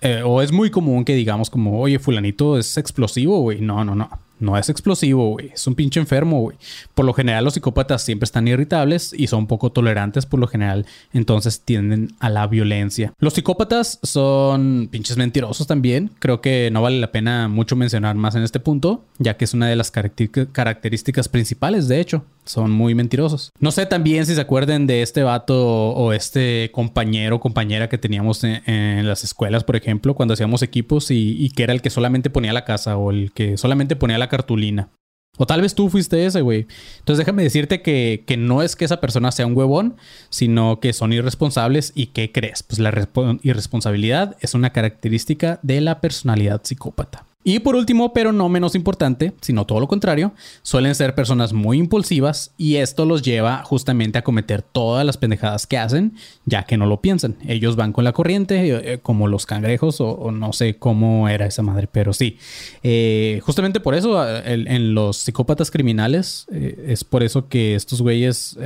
eh, 0.00 0.22
o 0.24 0.42
es 0.42 0.52
muy 0.52 0.70
común 0.70 1.04
que 1.04 1.14
digamos 1.14 1.50
como, 1.50 1.80
oye, 1.80 1.98
fulanito 1.98 2.58
es 2.58 2.76
explosivo, 2.76 3.40
güey. 3.40 3.60
No, 3.60 3.84
no, 3.84 3.94
no. 3.94 4.08
No 4.38 4.56
es 4.58 4.68
explosivo, 4.68 5.30
güey. 5.30 5.50
Es 5.54 5.66
un 5.66 5.74
pinche 5.74 6.00
enfermo, 6.00 6.40
güey. 6.40 6.56
Por 6.94 7.04
lo 7.04 7.14
general 7.14 7.44
los 7.44 7.54
psicópatas 7.54 8.02
siempre 8.02 8.24
están 8.24 8.48
irritables 8.48 9.14
y 9.16 9.28
son 9.28 9.46
poco 9.46 9.70
tolerantes 9.70 10.26
por 10.26 10.40
lo 10.40 10.46
general. 10.46 10.86
Entonces 11.12 11.60
tienden 11.60 12.14
a 12.20 12.28
la 12.28 12.46
violencia. 12.46 13.14
Los 13.18 13.34
psicópatas 13.34 13.98
son 14.02 14.88
pinches 14.90 15.16
mentirosos 15.16 15.66
también. 15.66 16.10
Creo 16.18 16.40
que 16.40 16.70
no 16.72 16.82
vale 16.82 17.00
la 17.00 17.12
pena 17.12 17.48
mucho 17.48 17.76
mencionar 17.76 18.14
más 18.16 18.34
en 18.34 18.42
este 18.42 18.60
punto, 18.60 19.04
ya 19.18 19.36
que 19.36 19.44
es 19.44 19.54
una 19.54 19.68
de 19.68 19.76
las 19.76 19.90
características 19.90 21.28
principales, 21.28 21.88
de 21.88 22.00
hecho. 22.00 22.24
Son 22.44 22.70
muy 22.70 22.94
mentirosos. 22.94 23.50
No 23.58 23.72
sé 23.72 23.86
también 23.86 24.24
si 24.24 24.36
se 24.36 24.40
acuerden 24.40 24.86
de 24.86 25.02
este 25.02 25.24
vato 25.24 25.90
o 25.90 26.12
este 26.12 26.70
compañero 26.72 27.36
o 27.36 27.40
compañera 27.40 27.88
que 27.88 27.98
teníamos 27.98 28.44
en, 28.44 29.06
las 29.06 29.24
escuelas, 29.24 29.64
por 29.64 29.74
ejemplo, 29.74 30.14
cuando 30.14 30.34
hacíamos 30.34 30.62
equipos 30.62 31.10
y, 31.10 31.36
y 31.44 31.50
que 31.50 31.64
era 31.64 31.72
el 31.72 31.82
que 31.82 31.90
solamente 31.90 32.30
ponía 32.30 32.52
la 32.52 32.64
casa 32.64 32.96
o 32.96 33.10
el 33.10 33.32
que 33.32 33.56
solamente 33.56 33.96
ponía 33.96 34.16
la 34.16 34.25
cartulina. 34.28 34.90
O 35.38 35.46
tal 35.46 35.60
vez 35.60 35.74
tú 35.74 35.90
fuiste 35.90 36.24
ese, 36.24 36.40
güey. 36.40 36.66
Entonces 36.98 37.18
déjame 37.18 37.42
decirte 37.42 37.82
que, 37.82 38.24
no 38.38 38.62
es 38.62 38.74
que 38.74 38.84
esa 38.84 39.00
persona 39.00 39.32
sea 39.32 39.46
un 39.46 39.56
huevón, 39.56 39.96
sino 40.30 40.80
que 40.80 40.92
son 40.92 41.12
irresponsables. 41.12 41.92
¿Y 41.94 42.06
qué 42.06 42.32
crees? 42.32 42.62
Pues 42.62 42.78
la 42.78 43.08
irresponsabilidad 43.42 44.36
es 44.40 44.54
una 44.54 44.70
característica 44.70 45.60
de 45.62 45.80
la 45.80 46.00
personalidad 46.00 46.62
psicópata. 46.64 47.26
Y 47.48 47.60
por 47.60 47.76
último, 47.76 48.12
pero 48.12 48.32
no 48.32 48.48
menos 48.48 48.74
importante, 48.74 49.32
sino 49.40 49.66
todo 49.66 49.78
lo 49.78 49.86
contrario, 49.86 50.34
suelen 50.62 50.96
ser 50.96 51.14
personas 51.14 51.52
muy 51.52 51.78
impulsivas 51.78 52.50
y 52.58 52.74
esto 52.74 53.04
los 53.04 53.22
lleva 53.22 53.62
justamente 53.62 54.18
a 54.18 54.24
cometer 54.24 54.62
todas 54.62 55.06
las 55.06 55.16
pendejadas 55.16 55.68
que 55.68 55.78
hacen, 55.78 56.16
ya 56.44 56.64
que 56.64 56.76
no 56.76 56.86
lo 56.86 57.00
piensan. 57.00 57.36
Ellos 57.46 57.76
van 57.76 57.92
con 57.92 58.02
la 58.02 58.12
corriente, 58.12 58.68
eh, 58.68 58.94
eh, 58.94 58.98
como 59.00 59.28
los 59.28 59.46
cangrejos, 59.46 60.00
o, 60.00 60.32
no 60.32 60.52
sé 60.52 60.74
cómo 60.76 61.28
era 61.28 61.46
esa 61.46 61.62
madre, 61.62 61.86
pero 61.86 62.12
sí. 62.12 62.36
Eh, 62.82 63.40
justamente 63.44 63.78
por 63.78 63.94
eso, 63.94 64.20
en 64.28 64.94
los 64.94 65.18
psicópatas 65.18 65.70
criminales, 65.70 66.48
es 66.50 67.04
por 67.04 67.22
eso 67.22 67.48
que 67.48 67.76
estos 67.76 68.02
güeyes, 68.02 68.58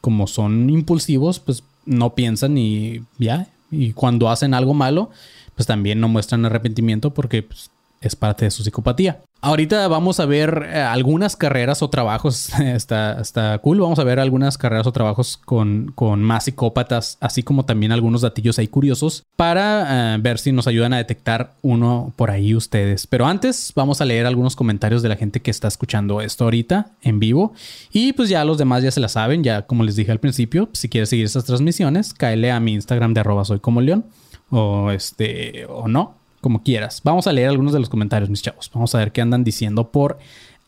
como 0.00 0.28
son 0.28 0.70
impulsivos, 0.70 1.40
pues 1.40 1.64
no 1.84 2.14
piensan 2.14 2.56
y 2.58 3.02
ya. 3.18 3.48
Y 3.72 3.92
cuando 3.92 4.30
hacen 4.30 4.54
algo 4.54 4.72
malo, 4.72 5.10
pues 5.56 5.66
también 5.66 5.98
no 5.98 6.06
muestran 6.06 6.44
arrepentimiento 6.44 7.12
porque 7.12 7.42
pues, 7.42 7.70
es 8.00 8.16
parte 8.16 8.46
de 8.46 8.50
su 8.50 8.62
psicopatía. 8.62 9.20
Ahorita 9.42 9.88
vamos 9.88 10.20
a 10.20 10.26
ver 10.26 10.68
eh, 10.70 10.80
algunas 10.80 11.34
carreras 11.34 11.82
o 11.82 11.88
trabajos, 11.88 12.50
está, 12.60 13.20
está 13.20 13.58
cool, 13.58 13.80
vamos 13.80 13.98
a 13.98 14.04
ver 14.04 14.20
algunas 14.20 14.58
carreras 14.58 14.86
o 14.86 14.92
trabajos 14.92 15.38
con, 15.38 15.92
con 15.94 16.22
más 16.22 16.44
psicópatas, 16.44 17.16
así 17.20 17.42
como 17.42 17.64
también 17.64 17.92
algunos 17.92 18.20
datillos 18.20 18.58
ahí 18.58 18.68
curiosos 18.68 19.24
para 19.36 20.14
eh, 20.14 20.18
ver 20.20 20.38
si 20.38 20.52
nos 20.52 20.66
ayudan 20.66 20.92
a 20.92 20.98
detectar 20.98 21.54
uno 21.62 22.12
por 22.16 22.30
ahí 22.30 22.54
ustedes. 22.54 23.06
Pero 23.06 23.26
antes 23.26 23.72
vamos 23.74 24.00
a 24.00 24.04
leer 24.04 24.26
algunos 24.26 24.56
comentarios 24.56 25.02
de 25.02 25.08
la 25.08 25.16
gente 25.16 25.40
que 25.40 25.50
está 25.50 25.68
escuchando 25.68 26.20
esto 26.20 26.44
ahorita 26.44 26.90
en 27.00 27.18
vivo 27.18 27.54
y 27.92 28.12
pues 28.12 28.28
ya 28.28 28.44
los 28.44 28.58
demás 28.58 28.82
ya 28.82 28.90
se 28.90 29.00
la 29.00 29.08
saben, 29.08 29.42
ya 29.42 29.62
como 29.62 29.84
les 29.84 29.96
dije 29.96 30.12
al 30.12 30.20
principio, 30.20 30.68
si 30.72 30.88
quieres 30.90 31.08
seguir 31.08 31.24
estas 31.24 31.44
transmisiones, 31.44 32.12
cáele 32.12 32.50
a 32.50 32.60
mi 32.60 32.74
Instagram 32.74 33.14
de 33.14 33.20
arroba 33.20 33.46
soy 33.46 33.60
como 33.60 33.80
león 33.80 34.04
o 34.50 34.90
este 34.90 35.64
o 35.66 35.88
no 35.88 36.19
como 36.40 36.62
quieras. 36.62 37.00
Vamos 37.04 37.26
a 37.26 37.32
leer 37.32 37.48
algunos 37.48 37.72
de 37.72 37.80
los 37.80 37.88
comentarios, 37.88 38.30
mis 38.30 38.42
chavos. 38.42 38.70
Vamos 38.72 38.94
a 38.94 38.98
ver 38.98 39.12
qué 39.12 39.20
andan 39.20 39.44
diciendo 39.44 39.90
por 39.90 40.18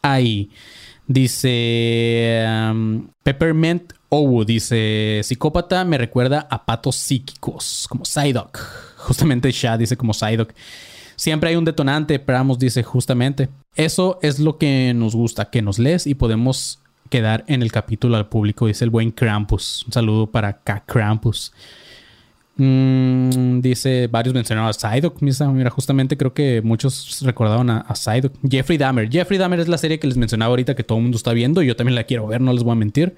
ahí. 0.03 0.51
Dice 1.07 2.45
um, 2.71 3.09
Peppermint 3.23 3.93
Owu, 4.09 4.45
dice 4.45 5.21
psicópata 5.25 5.85
me 5.85 5.99
recuerda 5.99 6.47
a 6.51 6.65
patos 6.65 6.97
psíquicos, 6.97 7.87
como 7.89 8.05
Psyduck. 8.05 8.59
Justamente 8.99 9.51
Shad 9.51 9.79
dice 9.79 9.97
como 9.97 10.15
Psyduck. 10.15 10.53
Siempre 11.17 11.51
hay 11.51 11.57
un 11.57 11.65
detonante, 11.65 12.19
Pramos 12.19 12.59
dice 12.59 12.83
justamente. 12.83 13.49
Eso 13.75 14.19
es 14.23 14.39
lo 14.39 14.59
que 14.59 14.93
nos 14.95 15.15
gusta, 15.15 15.51
que 15.51 15.63
nos 15.63 15.79
lees 15.79 16.07
y 16.07 16.15
podemos 16.15 16.81
quedar 17.11 17.45
en 17.47 17.63
el 17.63 17.71
capítulo 17.71 18.17
al 18.17 18.29
público, 18.29 18.67
dice 18.67 18.85
el 18.85 18.91
buen 18.91 19.11
Krampus. 19.11 19.85
Un 19.87 19.93
saludo 19.93 20.27
para 20.27 20.61
K. 20.63 20.83
Krampus. 20.87 21.53
Mm, 22.57 23.61
dice, 23.61 24.09
varios 24.09 24.35
mencionaron 24.35 24.69
a 24.69 24.73
Psyduck. 24.73 25.21
Mira, 25.21 25.71
justamente 25.71 26.17
creo 26.17 26.35
que 26.35 26.61
muchos 26.63 27.23
recordaron 27.23 27.71
a, 27.71 27.79
a 27.81 27.95
Psyduck. 27.95 28.33
Jeffrey 28.49 28.79
Dahmer. 28.79 29.11
Jeffrey 29.11 29.39
Dahmer 29.39 29.61
es 29.61 29.69
la 29.69 29.79
serie 29.79 29.99
que 29.99 30.07
les 30.07 30.17
mencionaba 30.17 30.51
ahorita 30.51 30.75
que 30.75 30.85
todo 30.85 30.99
el 30.99 31.03
mundo 31.03 31.17
está 31.17 31.33
viendo. 31.33 31.63
Y 31.63 31.67
yo 31.67 31.77
también 31.77 31.95
la 31.95 32.05
quiero 32.05 32.27
ver, 32.27 32.41
no 32.41 32.53
les 32.53 32.63
voy 32.63 32.73
a 32.73 32.77
mentir. 32.77 33.17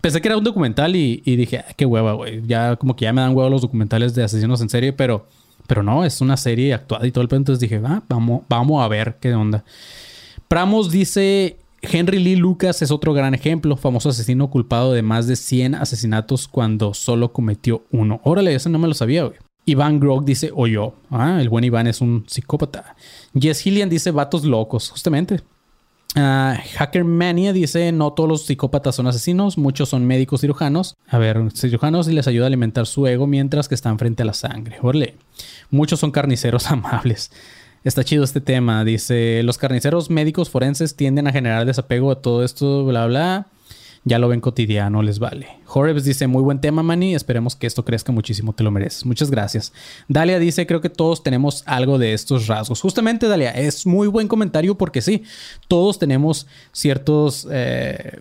Pensé 0.00 0.20
que 0.20 0.26
era 0.26 0.36
un 0.36 0.42
documental 0.42 0.96
y, 0.96 1.20
dije, 1.24 1.64
qué 1.76 1.86
hueva, 1.86 2.14
güey. 2.14 2.42
Ya 2.44 2.74
como 2.74 2.96
que 2.96 3.04
ya 3.04 3.12
me 3.12 3.20
dan 3.20 3.36
huevo 3.36 3.48
los 3.48 3.62
documentales 3.62 4.14
de 4.16 4.24
asesinos 4.24 4.60
en 4.60 4.68
serie, 4.68 4.92
pero, 4.92 5.28
pero 5.68 5.84
no, 5.84 6.04
es 6.04 6.20
una 6.20 6.36
serie 6.36 6.74
actuada 6.74 7.06
y 7.06 7.12
todo 7.12 7.22
el 7.22 7.28
pedo. 7.28 7.38
Entonces 7.38 7.60
dije, 7.60 7.80
ah, 7.84 8.02
vamos, 8.08 8.42
vamos 8.48 8.82
a 8.82 8.88
ver 8.88 9.18
qué 9.20 9.32
onda. 9.32 9.64
Pramos 10.48 10.90
dice, 10.90 11.56
Henry 11.82 12.18
Lee 12.18 12.36
Lucas 12.36 12.80
es 12.80 12.90
otro 12.90 13.12
gran 13.12 13.34
ejemplo, 13.34 13.76
famoso 13.76 14.08
asesino 14.08 14.48
culpado 14.50 14.92
de 14.92 15.02
más 15.02 15.26
de 15.26 15.36
100 15.36 15.74
asesinatos 15.74 16.48
cuando 16.48 16.94
solo 16.94 17.32
cometió 17.32 17.84
uno. 17.90 18.20
Órale, 18.24 18.54
eso 18.54 18.70
no 18.70 18.78
me 18.78 18.88
lo 18.88 18.94
sabía, 18.94 19.24
güey. 19.24 19.36
Iván 19.64 20.00
Grog 20.00 20.24
dice, 20.24 20.50
o 20.54 20.66
yo. 20.66 20.94
Ah, 21.10 21.38
el 21.40 21.48
buen 21.48 21.64
Iván 21.64 21.86
es 21.86 22.00
un 22.00 22.24
psicópata. 22.26 22.96
Jess 23.38 23.66
Hillian 23.66 23.88
dice, 23.88 24.10
vatos 24.10 24.44
locos, 24.44 24.90
justamente. 24.90 25.40
Uh, 26.14 26.60
Hacker 26.76 27.04
Mania 27.04 27.54
dice: 27.54 27.90
No 27.90 28.12
todos 28.12 28.28
los 28.28 28.44
psicópatas 28.44 28.94
son 28.94 29.06
asesinos, 29.06 29.56
muchos 29.56 29.88
son 29.88 30.06
médicos 30.06 30.42
cirujanos. 30.42 30.94
A 31.08 31.16
ver, 31.16 31.40
cirujanos 31.54 32.06
y 32.06 32.12
les 32.12 32.26
ayuda 32.26 32.44
a 32.44 32.46
alimentar 32.48 32.86
su 32.86 33.06
ego 33.06 33.26
mientras 33.26 33.66
que 33.66 33.74
están 33.74 33.98
frente 33.98 34.22
a 34.22 34.26
la 34.26 34.34
sangre. 34.34 34.76
Orle. 34.82 35.16
Muchos 35.70 36.00
son 36.00 36.10
carniceros 36.10 36.66
amables. 36.70 37.30
Está 37.84 38.04
chido 38.04 38.22
este 38.22 38.40
tema. 38.40 38.84
Dice, 38.84 39.42
los 39.42 39.58
carniceros 39.58 40.08
médicos 40.08 40.50
forenses 40.50 40.94
tienden 40.94 41.26
a 41.26 41.32
generar 41.32 41.66
desapego 41.66 42.12
a 42.12 42.22
todo 42.22 42.44
esto, 42.44 42.84
bla, 42.84 43.06
bla. 43.06 43.46
Ya 44.04 44.18
lo 44.18 44.28
ven 44.28 44.40
cotidiano, 44.40 45.02
les 45.02 45.20
vale. 45.20 45.46
Horebs 45.66 46.04
dice, 46.04 46.26
muy 46.26 46.42
buen 46.42 46.60
tema, 46.60 46.82
Manny. 46.82 47.14
Esperemos 47.14 47.54
que 47.54 47.68
esto 47.68 47.84
crezca 47.84 48.10
muchísimo, 48.10 48.52
te 48.52 48.64
lo 48.64 48.70
mereces. 48.70 49.06
Muchas 49.06 49.30
gracias. 49.30 49.72
Dalia 50.08 50.38
dice, 50.40 50.66
creo 50.66 50.80
que 50.80 50.90
todos 50.90 51.22
tenemos 51.22 51.62
algo 51.66 51.98
de 51.98 52.12
estos 52.12 52.48
rasgos. 52.48 52.80
Justamente, 52.80 53.28
Dalia, 53.28 53.50
es 53.50 53.86
muy 53.86 54.08
buen 54.08 54.26
comentario 54.26 54.76
porque 54.76 55.02
sí, 55.02 55.22
todos 55.68 55.98
tenemos 55.98 56.46
ciertos... 56.72 57.46
Eh, 57.50 58.18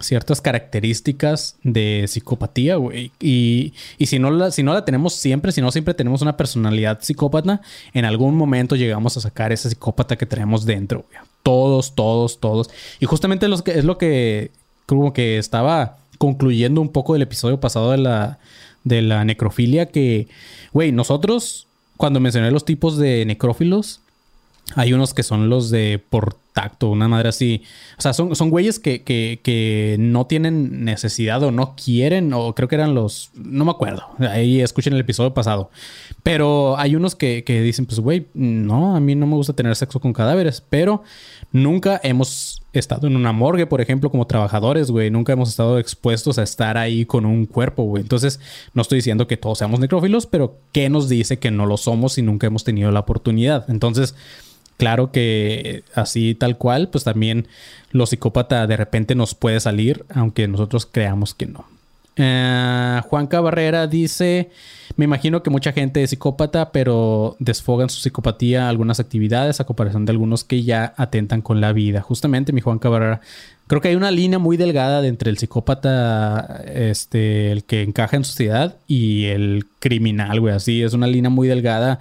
ciertas 0.00 0.40
características 0.40 1.56
de 1.62 2.04
psicopatía, 2.06 2.76
güey. 2.76 3.12
Y, 3.20 3.72
si, 4.06 4.18
no 4.18 4.30
la, 4.30 4.50
si 4.50 4.62
no 4.62 4.72
la 4.72 4.84
tenemos 4.84 5.14
siempre, 5.14 5.52
si 5.52 5.60
no 5.60 5.70
siempre 5.72 5.94
tenemos 5.94 6.22
una 6.22 6.36
personalidad 6.36 7.00
psicópata, 7.02 7.60
en 7.92 8.04
algún 8.04 8.36
momento 8.36 8.76
llegamos 8.76 9.16
a 9.16 9.20
sacar 9.20 9.52
ese 9.52 9.68
psicópata 9.68 10.16
que 10.16 10.26
tenemos 10.26 10.64
dentro, 10.64 11.04
güey. 11.08 11.20
Todos, 11.42 11.94
todos, 11.94 12.40
todos. 12.40 12.68
Y 13.00 13.06
justamente 13.06 13.46
es 13.46 13.84
lo 13.84 13.98
que 13.98 14.50
como 14.86 15.12
que 15.12 15.38
estaba 15.38 15.98
concluyendo 16.18 16.80
un 16.80 16.88
poco 16.90 17.12
del 17.12 17.22
episodio 17.22 17.60
pasado 17.60 17.92
de 17.92 17.98
la, 17.98 18.38
de 18.84 19.02
la 19.02 19.24
necrofilia, 19.24 19.86
que, 19.86 20.28
güey, 20.72 20.92
nosotros, 20.92 21.66
cuando 21.96 22.20
mencioné 22.20 22.50
los 22.50 22.64
tipos 22.64 22.98
de 22.98 23.24
necrófilos, 23.24 24.00
hay 24.74 24.92
unos 24.92 25.14
que 25.14 25.22
son 25.22 25.48
los 25.48 25.70
de 25.70 26.02
por 26.10 26.36
tacto, 26.58 26.88
una 26.90 27.06
madre 27.06 27.28
así. 27.28 27.62
O 27.96 28.02
sea, 28.02 28.12
son, 28.12 28.34
son 28.34 28.50
güeyes 28.50 28.80
que, 28.80 29.04
que, 29.04 29.38
que, 29.44 29.94
no 30.00 30.26
tienen 30.26 30.84
necesidad 30.84 31.40
o 31.44 31.52
no 31.52 31.76
quieren, 31.76 32.32
o 32.32 32.52
creo 32.56 32.66
que 32.66 32.74
eran 32.74 32.96
los. 32.96 33.30
No 33.34 33.64
me 33.64 33.70
acuerdo. 33.70 34.02
Ahí 34.18 34.60
escuchen 34.60 34.92
el 34.92 35.00
episodio 35.00 35.32
pasado. 35.32 35.70
Pero 36.24 36.76
hay 36.76 36.96
unos 36.96 37.14
que, 37.14 37.44
que 37.44 37.62
dicen, 37.62 37.86
pues, 37.86 38.00
güey, 38.00 38.26
no, 38.34 38.96
a 38.96 39.00
mí 39.00 39.14
no 39.14 39.28
me 39.28 39.36
gusta 39.36 39.52
tener 39.52 39.76
sexo 39.76 40.00
con 40.00 40.12
cadáveres, 40.12 40.60
pero 40.68 41.04
nunca 41.52 42.00
hemos 42.02 42.62
estado 42.72 43.06
en 43.06 43.14
una 43.14 43.32
morgue, 43.32 43.66
por 43.66 43.80
ejemplo, 43.80 44.10
como 44.10 44.26
trabajadores, 44.26 44.90
güey. 44.90 45.10
Nunca 45.10 45.32
hemos 45.32 45.50
estado 45.50 45.78
expuestos 45.78 46.38
a 46.38 46.42
estar 46.42 46.76
ahí 46.76 47.04
con 47.04 47.24
un 47.24 47.46
cuerpo, 47.46 47.84
güey. 47.84 48.02
Entonces, 48.02 48.40
no 48.74 48.82
estoy 48.82 48.98
diciendo 48.98 49.28
que 49.28 49.36
todos 49.36 49.58
seamos 49.58 49.78
necrófilos, 49.78 50.26
pero 50.26 50.56
¿qué 50.72 50.88
nos 50.88 51.08
dice 51.08 51.38
que 51.38 51.52
no 51.52 51.66
lo 51.66 51.76
somos 51.76 52.14
si 52.14 52.22
nunca 52.22 52.48
hemos 52.48 52.64
tenido 52.64 52.90
la 52.90 53.00
oportunidad? 53.00 53.70
Entonces, 53.70 54.16
Claro 54.78 55.10
que 55.10 55.82
así 55.94 56.36
tal 56.36 56.56
cual, 56.56 56.88
pues 56.88 57.02
también 57.04 57.48
lo 57.90 58.06
psicópata 58.06 58.66
de 58.66 58.76
repente 58.76 59.16
nos 59.16 59.34
puede 59.34 59.58
salir, 59.58 60.04
aunque 60.14 60.46
nosotros 60.46 60.86
creamos 60.86 61.34
que 61.34 61.46
no. 61.46 61.66
Eh, 62.16 63.00
Juan 63.08 63.26
Cabarrera 63.26 63.88
dice, 63.88 64.50
me 64.96 65.04
imagino 65.04 65.42
que 65.42 65.50
mucha 65.50 65.72
gente 65.72 66.02
es 66.02 66.10
psicópata, 66.10 66.70
pero 66.70 67.36
desfogan 67.40 67.90
su 67.90 68.00
psicopatía 68.00 68.68
algunas 68.68 69.00
actividades 69.00 69.60
a 69.60 69.64
comparación 69.64 70.04
de 70.04 70.12
algunos 70.12 70.44
que 70.44 70.62
ya 70.62 70.94
atentan 70.96 71.42
con 71.42 71.60
la 71.60 71.72
vida. 71.72 72.00
Justamente, 72.00 72.52
mi 72.52 72.60
Juan 72.60 72.78
Cabarrera, 72.78 73.20
creo 73.66 73.80
que 73.80 73.88
hay 73.88 73.96
una 73.96 74.12
línea 74.12 74.38
muy 74.38 74.56
delgada 74.56 75.04
entre 75.06 75.30
el 75.30 75.38
psicópata, 75.38 76.62
este, 76.72 77.50
el 77.50 77.64
que 77.64 77.82
encaja 77.82 78.16
en 78.16 78.24
sociedad 78.24 78.76
y 78.86 79.26
el 79.26 79.66
criminal, 79.80 80.40
güey. 80.40 80.54
Así 80.54 80.82
es 80.84 80.94
una 80.94 81.08
línea 81.08 81.30
muy 81.30 81.48
delgada 81.48 81.98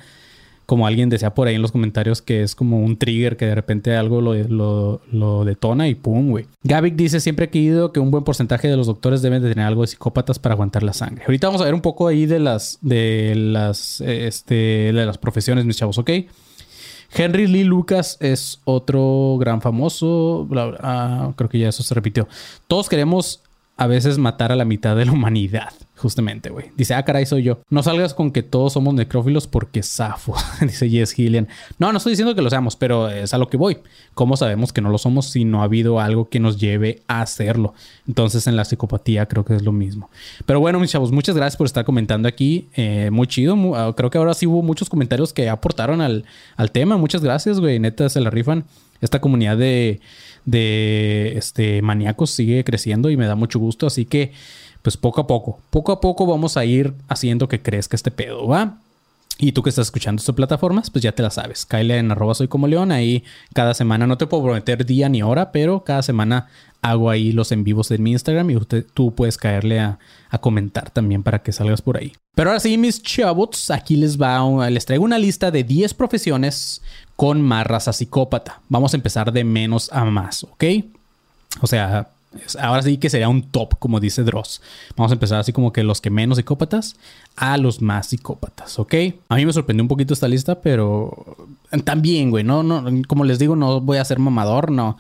como 0.68 0.86
alguien 0.86 1.08
decía 1.08 1.34
por 1.34 1.48
ahí 1.48 1.56
en 1.56 1.62
los 1.62 1.72
comentarios 1.72 2.22
que 2.22 2.44
es 2.44 2.54
como 2.54 2.82
un 2.82 2.98
trigger 2.98 3.38
que 3.38 3.46
de 3.46 3.56
repente 3.56 3.96
algo 3.96 4.20
lo, 4.20 5.00
lo, 5.10 5.46
detona 5.46 5.88
y 5.88 5.96
pum, 5.96 6.30
güey. 6.30 6.46
Gavik 6.64 6.96
dice, 6.96 7.22
siempre 7.22 7.46
he 7.46 7.50
querido 7.50 7.94
que 7.94 8.02
un 8.02 8.12
buen 8.12 8.26
porcentaje 8.26 8.68
de 8.68 8.76
los 8.76 8.86
doctores 8.86 9.22
deben 9.22 9.42
de 9.42 9.50
tener 9.50 9.66
algo 9.66 9.82
de 9.82 9.88
psicópatas 9.88 10.40
para 10.40 10.54
aguantar 10.54 10.84
la 10.84 10.92
sangre. 10.92 11.24
Ahorita 11.26 11.48
vamos 11.48 11.62
a 11.62 11.64
ver 11.66 11.74
un 11.74 11.80
poco 11.80 12.10
ahí 12.10 12.26
de 12.26 12.40
las, 12.40 12.80
de 12.82 13.34
las, 13.38 14.02
este, 14.02 14.92
de 14.92 15.06
las 15.06 15.18
profesiones, 15.18 15.64
mis 15.64 15.78
chavos, 15.78 15.98
¿ok? 15.98 16.12
Henry 17.14 17.48
Lee 17.48 17.64
Lucas 17.64 18.18
es 18.20 18.60
otro 18.66 19.38
gran 19.40 19.62
famoso. 19.62 20.50
Ah, 20.82 21.32
creo 21.38 21.50
que 21.50 21.60
ya 21.60 21.70
eso 21.70 21.82
se 21.82 21.96
repitió. 21.96 22.28
Todos 22.68 22.90
queremos 22.90 23.42
a 23.78 23.88
veces 23.88 24.18
matar 24.18 24.52
a 24.52 24.58
la 24.58 24.66
mitad 24.66 24.98
de 24.98 25.06
la 25.06 25.14
humanidad. 25.14 25.72
Justamente, 25.98 26.52
güey. 26.52 26.68
Dice, 26.78 26.94
ah, 26.94 27.04
caray, 27.04 27.26
soy 27.26 27.42
yo. 27.42 27.60
No 27.72 27.82
salgas 27.82 28.14
con 28.14 28.32
que 28.32 28.44
todos 28.44 28.74
somos 28.74 28.94
necrófilos 28.94 29.48
porque 29.48 29.82
zafo. 29.82 30.36
Dice 30.62 30.88
Jess 30.88 31.12
Gillian. 31.12 31.48
No, 31.80 31.92
no 31.92 31.98
estoy 31.98 32.12
diciendo 32.12 32.36
que 32.36 32.44
lo 32.44 32.52
seamos, 32.52 32.76
pero 32.76 33.10
es 33.10 33.34
a 33.34 33.40
lo 33.40 33.50
que 33.50 33.58
voy. 33.58 33.80
¿Cómo 34.14 34.38
sabemos 34.38 34.72
que 34.72 34.82
no 34.82 34.92
lo 34.92 35.00
somos 35.00 35.26
si 35.26 35.44
no 35.44 35.62
ha 35.62 35.64
habido 35.64 36.00
algo 36.00 36.30
que 36.30 36.40
nos 36.40 36.60
lleve 36.60 37.02
a 37.08 37.22
hacerlo? 37.22 37.74
Entonces, 38.08 38.46
en 38.46 38.56
la 38.56 38.64
psicopatía 38.64 39.26
creo 39.26 39.44
que 39.44 39.56
es 39.56 39.64
lo 39.64 39.72
mismo. 39.72 40.12
Pero 40.46 40.60
bueno, 40.60 40.80
mis 40.80 40.92
chavos, 40.92 41.12
muchas 41.12 41.36
gracias 41.36 41.58
por 41.58 41.66
estar 41.66 41.84
comentando 41.84 42.28
aquí. 42.28 42.68
Eh, 42.76 43.10
muy 43.12 43.26
chido. 43.26 43.58
Ah, 43.76 43.96
creo 43.98 44.12
que 44.12 44.20
ahora 44.20 44.36
sí 44.36 44.46
hubo 44.46 44.62
muchos 44.62 44.90
comentarios 44.90 45.34
que 45.34 45.50
aportaron 45.50 46.02
al, 46.02 46.26
al 46.58 46.72
tema. 46.72 46.98
Muchas 46.98 47.24
gracias, 47.24 47.60
güey. 47.60 47.80
Neta, 47.80 48.08
se 48.10 48.22
la 48.22 48.30
rifan. 48.30 48.66
Esta 49.02 49.20
comunidad 49.20 49.58
de, 49.58 50.00
de 50.46 51.34
este, 51.38 51.82
maníacos 51.82 52.30
sigue 52.32 52.64
creciendo 52.64 53.10
y 53.10 53.18
me 53.18 53.26
da 53.26 53.34
mucho 53.34 53.58
gusto. 53.58 53.88
Así 53.88 54.06
que 54.06 54.32
pues 54.88 54.96
poco 54.96 55.20
a 55.20 55.28
poco, 55.28 55.60
poco 55.70 55.92
a 55.92 56.00
poco 56.00 56.26
vamos 56.26 56.56
a 56.56 56.64
ir 56.64 56.94
haciendo 57.10 57.50
que 57.50 57.62
crezca 57.62 57.98
este 57.98 58.10
pedo, 58.10 58.48
¿va? 58.48 58.78
Y 59.38 59.52
tú 59.52 59.62
que 59.62 59.70
estás 59.70 59.88
escuchando 59.88 60.22
estas 60.22 60.34
plataformas, 60.34 60.90
pues 60.90 61.04
ya 61.04 61.12
te 61.12 61.22
la 61.22 61.30
sabes. 61.30 61.66
Kyle 61.66 61.92
en 61.92 62.10
arroba 62.10 62.34
soy 62.34 62.48
como 62.48 62.68
león. 62.68 62.94
Ahí 62.94 63.26
cada 63.54 63.74
semana, 63.74 64.08
no 64.08 64.18
te 64.18 64.28
puedo 64.28 64.44
prometer 64.44 64.86
día 64.86 65.10
ni 65.10 65.22
hora, 65.22 65.52
pero 65.52 65.84
cada 65.84 66.04
semana 66.04 66.48
hago 66.82 67.10
ahí 67.10 67.34
los 67.34 67.52
en 67.52 67.66
vivos 67.66 67.90
de 67.90 67.98
mi 67.98 68.14
Instagram 68.14 68.50
y 68.50 68.56
usted, 68.56 68.86
tú 68.94 69.14
puedes 69.14 69.38
caerle 69.38 69.82
a, 69.82 70.00
comentar 70.40 70.90
también 70.90 71.22
para 71.22 71.40
que 71.40 71.52
salgas 71.52 71.82
por 71.82 71.98
ahí. 71.98 72.14
Pero 72.34 72.52
ahora 72.52 72.62
sí, 72.62 72.78
mis 72.78 73.04
chavots, 73.04 73.70
aquí 73.72 73.98
les 73.98 74.18
va, 74.18 74.70
les 74.70 74.86
traigo 74.86 75.04
una 75.04 75.20
lista 75.20 75.52
de 75.52 75.66
10 75.66 75.96
profesiones 75.96 76.82
con 77.18 77.42
más 77.42 77.68
raza 77.68 77.92
psicópata. 77.92 78.62
Vamos 78.70 78.94
a 78.94 78.98
empezar 78.98 79.34
de 79.34 79.44
menos 79.44 79.92
a 79.92 80.06
más, 80.06 80.46
¿ok? 80.46 80.64
O 81.60 81.68
sea, 81.68 82.08
ahora 82.60 82.82
sí 82.82 82.98
que 82.98 83.10
sería 83.10 83.30
un 83.30 83.44
top, 83.44 83.78
como 83.80 84.00
dice 84.00 84.24
Dross. 84.24 84.62
Vamos 84.96 85.12
a 85.12 85.16
empezar 85.16 85.40
así 85.40 85.54
como 85.54 85.72
que 85.74 85.84
los 85.84 86.02
que 86.02 86.10
menos 86.10 86.38
psicópatas 86.38 86.96
a 87.36 87.58
los 87.58 87.82
más 87.82 88.08
psicópatas, 88.08 88.80
¿ok? 88.80 88.94
A 89.30 89.36
mí 89.36 89.46
me 89.46 89.54
sorprendió 89.54 89.84
un 89.84 89.88
poquito 89.88 90.14
esta 90.14 90.28
lista, 90.28 90.60
pero 90.62 91.38
también, 91.84 92.32
güey, 92.32 92.44
no, 92.44 92.64
no, 92.64 92.84
como 93.08 93.24
les 93.24 93.40
digo, 93.40 93.56
no 93.56 93.80
voy 93.80 93.98
a 93.98 94.06
ser 94.06 94.20
mamador, 94.20 94.72
no, 94.72 94.98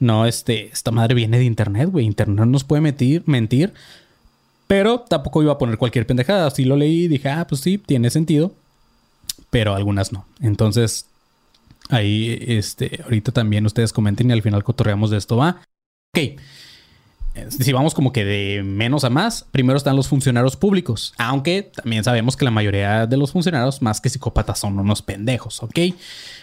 no, 0.00 0.26
este, 0.26 0.66
esta 0.66 0.90
madre 0.90 1.14
viene 1.14 1.38
de 1.38 1.44
internet, 1.44 1.88
güey, 1.90 2.04
internet 2.04 2.46
nos 2.46 2.64
puede 2.64 2.82
mentir, 2.82 3.22
mentir, 3.26 3.72
pero 4.66 5.00
tampoco 5.00 5.42
iba 5.42 5.52
a 5.52 5.58
poner 5.58 5.78
cualquier 5.78 6.06
pendejada. 6.06 6.46
Así 6.48 6.64
lo 6.64 6.76
leí 6.76 7.04
y 7.04 7.08
dije, 7.08 7.28
ah, 7.28 7.46
pues 7.48 7.60
sí, 7.60 7.78
tiene 7.78 8.10
sentido, 8.10 8.52
pero 9.50 9.74
algunas 9.74 10.12
no. 10.12 10.26
Entonces, 10.40 11.06
ahí, 11.88 12.36
este, 12.48 13.00
ahorita 13.04 13.30
también 13.30 13.64
ustedes 13.64 13.92
comenten 13.92 14.30
y 14.30 14.32
al 14.32 14.42
final 14.42 14.64
cotorreamos 14.64 15.10
de 15.10 15.18
esto, 15.18 15.36
¿va? 15.36 15.62
Ok 16.16 16.40
si 17.48 17.72
vamos 17.72 17.94
como 17.94 18.12
que 18.12 18.24
de 18.24 18.62
menos 18.62 19.04
a 19.04 19.10
más, 19.10 19.46
primero 19.50 19.76
están 19.76 19.96
los 19.96 20.08
funcionarios 20.08 20.56
públicos, 20.56 21.14
aunque 21.18 21.62
también 21.62 22.04
sabemos 22.04 22.36
que 22.36 22.44
la 22.44 22.50
mayoría 22.50 23.06
de 23.06 23.16
los 23.16 23.32
funcionarios, 23.32 23.82
más 23.82 24.00
que 24.00 24.08
psicópatas, 24.08 24.58
son 24.58 24.78
unos 24.78 25.02
pendejos, 25.02 25.62
¿ok? 25.62 25.78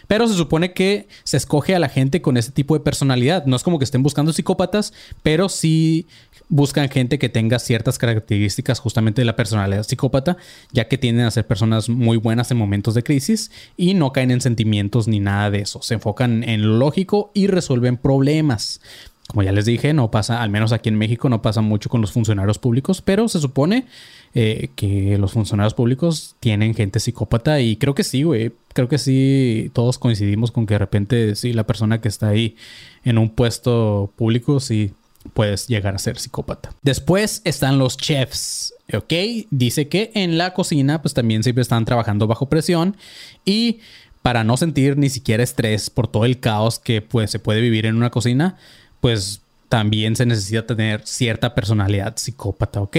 Pero 0.07 0.27
se 0.27 0.35
supone 0.35 0.73
que 0.73 1.07
se 1.23 1.37
escoge 1.37 1.75
a 1.75 1.79
la 1.79 1.89
gente 1.89 2.21
con 2.21 2.37
ese 2.37 2.51
tipo 2.51 2.73
de 2.73 2.81
personalidad. 2.81 3.45
No 3.45 3.55
es 3.55 3.63
como 3.63 3.79
que 3.79 3.85
estén 3.85 4.03
buscando 4.03 4.33
psicópatas, 4.33 4.93
pero 5.21 5.49
sí 5.49 6.07
buscan 6.49 6.89
gente 6.89 7.17
que 7.17 7.29
tenga 7.29 7.57
ciertas 7.57 7.97
características 7.97 8.79
justamente 8.79 9.21
de 9.21 9.25
la 9.25 9.35
personalidad 9.35 9.83
psicópata, 9.83 10.37
ya 10.71 10.87
que 10.87 10.97
tienden 10.97 11.25
a 11.25 11.31
ser 11.31 11.47
personas 11.47 11.89
muy 11.89 12.17
buenas 12.17 12.51
en 12.51 12.57
momentos 12.57 12.93
de 12.93 13.03
crisis 13.03 13.49
y 13.77 13.93
no 13.93 14.11
caen 14.11 14.31
en 14.31 14.41
sentimientos 14.41 15.07
ni 15.07 15.19
nada 15.19 15.49
de 15.49 15.59
eso. 15.59 15.81
Se 15.81 15.95
enfocan 15.95 16.43
en 16.43 16.61
lo 16.61 16.77
lógico 16.77 17.31
y 17.33 17.47
resuelven 17.47 17.97
problemas. 17.97 18.81
Como 19.27 19.43
ya 19.43 19.51
les 19.51 19.65
dije, 19.65 19.93
no 19.93 20.11
pasa, 20.11 20.41
al 20.41 20.49
menos 20.49 20.73
aquí 20.73 20.89
en 20.89 20.97
México, 20.97 21.29
no 21.29 21.41
pasa 21.41 21.61
mucho 21.61 21.89
con 21.89 22.01
los 22.01 22.11
funcionarios 22.11 22.59
públicos, 22.59 23.01
pero 23.01 23.29
se 23.29 23.39
supone 23.39 23.85
eh, 24.33 24.69
que 24.75 25.17
los 25.17 25.31
funcionarios 25.31 25.73
públicos 25.73 26.35
tienen 26.39 26.75
gente 26.75 26.99
psicópata 26.99 27.61
y 27.61 27.77
creo 27.77 27.95
que 27.95 28.03
sí, 28.03 28.23
güey. 28.23 28.51
Creo 28.73 28.89
que 28.89 28.97
sí, 28.97 29.71
todos 29.73 29.97
coincidimos 29.97 30.51
con 30.51 30.65
que 30.65 30.73
de 30.73 30.79
repente, 30.79 31.35
sí, 31.35 31.53
la 31.53 31.65
persona 31.65 32.01
que 32.01 32.09
está 32.09 32.29
ahí 32.29 32.57
en 33.05 33.17
un 33.17 33.29
puesto 33.29 34.11
público, 34.17 34.59
sí, 34.59 34.93
puedes 35.33 35.67
llegar 35.67 35.95
a 35.95 35.99
ser 35.99 36.19
psicópata. 36.19 36.73
Después 36.81 37.41
están 37.45 37.79
los 37.79 37.97
chefs, 37.97 38.73
¿ok? 38.93 39.13
Dice 39.51 39.87
que 39.87 40.11
en 40.15 40.37
la 40.37 40.53
cocina, 40.53 41.01
pues 41.01 41.13
también 41.13 41.43
siempre 41.43 41.61
están 41.61 41.85
trabajando 41.85 42.27
bajo 42.27 42.49
presión 42.49 42.97
y 43.45 43.79
para 44.21 44.43
no 44.43 44.57
sentir 44.57 44.97
ni 44.97 45.09
siquiera 45.09 45.43
estrés 45.43 45.89
por 45.89 46.07
todo 46.07 46.25
el 46.25 46.39
caos 46.39 46.79
que 46.79 47.01
pues, 47.01 47.29
se 47.29 47.39
puede 47.39 47.61
vivir 47.61 47.85
en 47.85 47.95
una 47.95 48.09
cocina, 48.09 48.57
pues 49.03 49.41
también 49.67 50.15
se 50.15 50.25
necesita 50.25 50.65
tener 50.65 51.01
cierta 51.03 51.53
personalidad 51.53 52.15
psicópata, 52.15 52.79
¿ok? 52.79 52.95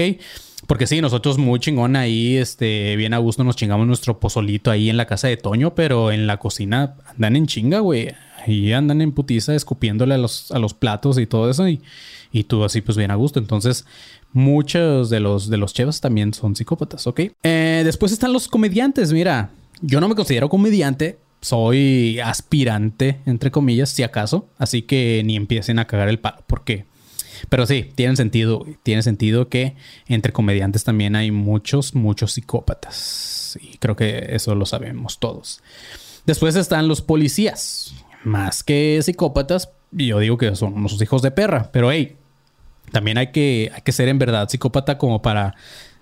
Porque 0.67 0.85
sí, 0.85 1.01
nosotros 1.01 1.39
muy 1.39 1.59
chingón 1.59 1.95
ahí, 1.95 2.37
este, 2.37 2.95
bien 2.95 3.15
a 3.15 3.17
gusto 3.17 3.43
nos 3.43 3.55
chingamos 3.55 3.87
nuestro 3.87 4.19
pozolito 4.19 4.69
ahí 4.69 4.91
en 4.91 4.97
la 4.97 5.07
casa 5.07 5.29
de 5.29 5.37
Toño, 5.37 5.73
pero 5.73 6.11
en 6.11 6.27
la 6.27 6.37
cocina 6.37 6.93
andan 7.07 7.35
en 7.35 7.47
chinga, 7.47 7.79
güey. 7.79 8.09
Ahí 8.45 8.71
andan 8.71 9.01
en 9.01 9.13
putiza 9.13 9.55
escupiéndole 9.55 10.13
a 10.13 10.19
los, 10.19 10.51
a 10.51 10.59
los 10.59 10.75
platos 10.75 11.17
y 11.17 11.25
todo 11.25 11.49
eso 11.49 11.67
y, 11.67 11.81
y 12.31 12.43
tú 12.43 12.63
así 12.63 12.81
pues 12.81 12.97
bien 12.97 13.09
a 13.09 13.15
gusto. 13.15 13.39
Entonces, 13.39 13.87
muchos 14.31 15.09
de 15.09 15.21
los, 15.21 15.49
de 15.49 15.57
los 15.57 15.73
chefs 15.73 16.01
también 16.01 16.35
son 16.35 16.55
psicópatas, 16.55 17.07
¿ok? 17.07 17.21
Eh, 17.41 17.81
después 17.83 18.11
están 18.11 18.31
los 18.31 18.47
comediantes, 18.47 19.11
mira. 19.11 19.49
Yo 19.81 19.99
no 19.99 20.07
me 20.07 20.13
considero 20.13 20.49
comediante, 20.49 21.17
soy 21.45 22.19
aspirante, 22.21 23.19
entre 23.27 23.51
comillas, 23.51 23.91
si 23.91 24.01
acaso. 24.01 24.49
Así 24.57 24.81
que 24.81 25.21
ni 25.23 25.35
empiecen 25.35 25.77
a 25.77 25.85
cagar 25.85 26.09
el 26.09 26.17
palo. 26.17 26.37
¿Por 26.47 26.63
qué? 26.63 26.85
Pero 27.49 27.67
sí, 27.67 27.91
tiene 27.93 28.15
sentido. 28.15 28.65
Tiene 28.81 29.03
sentido 29.03 29.47
que 29.47 29.75
entre 30.07 30.33
comediantes 30.33 30.83
también 30.83 31.15
hay 31.15 31.29
muchos, 31.29 31.93
muchos 31.93 32.31
psicópatas. 32.31 33.59
Y 33.61 33.77
creo 33.77 33.95
que 33.95 34.25
eso 34.29 34.55
lo 34.55 34.65
sabemos 34.65 35.19
todos. 35.19 35.61
Después 36.25 36.55
están 36.55 36.87
los 36.87 37.03
policías. 37.03 37.93
Más 38.23 38.63
que 38.63 38.99
psicópatas, 39.03 39.69
yo 39.91 40.17
digo 40.17 40.39
que 40.39 40.55
son 40.55 40.73
unos 40.73 40.99
hijos 40.99 41.21
de 41.21 41.29
perra. 41.29 41.69
Pero 41.71 41.91
hey, 41.91 42.15
también 42.91 43.19
hay 43.19 43.27
que, 43.27 43.71
hay 43.71 43.83
que 43.83 43.91
ser 43.91 44.07
en 44.07 44.17
verdad 44.17 44.49
psicópata 44.49 44.97
como 44.97 45.21
para 45.21 45.53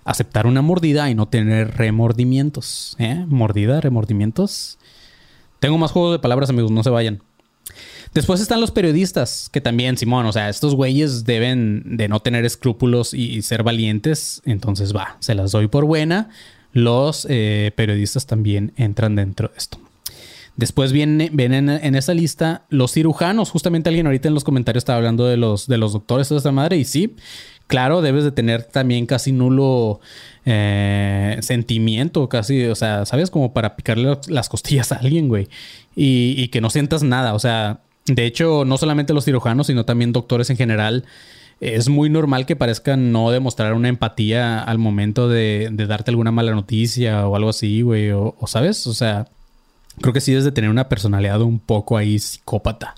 aceptar 0.06 0.46
una 0.46 0.62
mordida 0.62 1.10
y 1.10 1.14
no 1.14 1.28
tener 1.28 1.76
remordimientos. 1.76 2.96
¿eh? 2.98 3.26
Mordida, 3.28 3.82
remordimientos. 3.82 4.78
Tengo 5.64 5.78
más 5.78 5.92
juegos 5.92 6.12
de 6.12 6.18
palabras, 6.18 6.50
amigos, 6.50 6.70
no 6.70 6.82
se 6.82 6.90
vayan. 6.90 7.22
Después 8.12 8.38
están 8.42 8.60
los 8.60 8.70
periodistas, 8.70 9.48
que 9.50 9.62
también, 9.62 9.96
Simón, 9.96 10.26
o 10.26 10.32
sea, 10.34 10.50
estos 10.50 10.74
güeyes 10.74 11.24
deben 11.24 11.96
de 11.96 12.06
no 12.06 12.20
tener 12.20 12.44
escrúpulos 12.44 13.14
y, 13.14 13.40
ser 13.40 13.62
valientes. 13.62 14.42
Entonces, 14.44 14.94
va, 14.94 15.16
se 15.20 15.34
las 15.34 15.52
doy 15.52 15.68
por 15.68 15.86
buena. 15.86 16.28
Los 16.74 17.26
eh, 17.30 17.72
periodistas 17.76 18.26
también 18.26 18.74
entran 18.76 19.16
dentro 19.16 19.48
de 19.48 19.56
esto. 19.56 19.78
Después 20.56 20.92
vienen 20.92 21.32
en, 21.40 21.70
en, 21.70 21.94
esa 21.94 22.12
lista 22.12 22.66
los 22.68 22.92
cirujanos. 22.92 23.50
Justamente 23.50 23.88
alguien 23.88 24.04
ahorita 24.04 24.28
en 24.28 24.34
los 24.34 24.44
comentarios 24.44 24.82
estaba 24.82 24.98
hablando 24.98 25.24
de 25.24 25.38
los, 25.38 25.66
de 25.66 25.78
los 25.78 25.94
doctores 25.94 26.28
de 26.28 26.36
esta 26.36 26.52
madre. 26.52 26.76
Y 26.76 26.84
sí, 26.84 27.16
claro, 27.66 28.02
debes 28.02 28.24
de 28.24 28.32
tener 28.32 28.64
también 28.64 29.06
casi 29.06 29.32
nulo 29.32 30.00
eh, 30.46 31.38
sentimiento 31.40 32.28
casi, 32.28 32.64
o 32.66 32.74
sea, 32.74 33.06
¿sabes? 33.06 33.30
Como 33.30 33.52
para 33.52 33.76
picarle 33.76 34.18
las 34.28 34.48
costillas 34.48 34.92
a 34.92 34.96
alguien, 34.96 35.28
güey. 35.28 35.48
Y, 35.96 36.48
que 36.48 36.60
no 36.60 36.70
sientas 36.70 37.02
nada, 37.02 37.34
o 37.34 37.38
sea, 37.38 37.80
de 38.06 38.26
hecho, 38.26 38.64
no 38.64 38.76
solamente 38.76 39.14
los 39.14 39.24
cirujanos, 39.24 39.68
sino 39.68 39.84
también 39.84 40.12
doctores 40.12 40.50
en 40.50 40.56
general. 40.56 41.04
Es 41.60 41.88
muy 41.88 42.10
normal 42.10 42.46
que 42.46 42.56
parezcan 42.56 43.12
no 43.12 43.30
demostrar 43.30 43.74
una 43.74 43.88
empatía 43.88 44.58
al 44.58 44.78
momento 44.78 45.28
de, 45.28 45.70
darte 45.72 46.10
alguna 46.10 46.32
mala 46.32 46.52
noticia 46.52 47.26
o 47.26 47.36
algo 47.36 47.50
así, 47.50 47.82
güey. 47.82 48.10
O, 48.10 48.36
¿sabes? 48.46 48.86
O 48.86 48.92
sea, 48.92 49.28
creo 50.00 50.12
que 50.12 50.20
sí 50.20 50.32
debes 50.32 50.44
de 50.44 50.52
tener 50.52 50.68
una 50.68 50.88
personalidad 50.88 51.40
un 51.40 51.60
poco 51.60 51.96
ahí 51.96 52.18
psicópata 52.18 52.94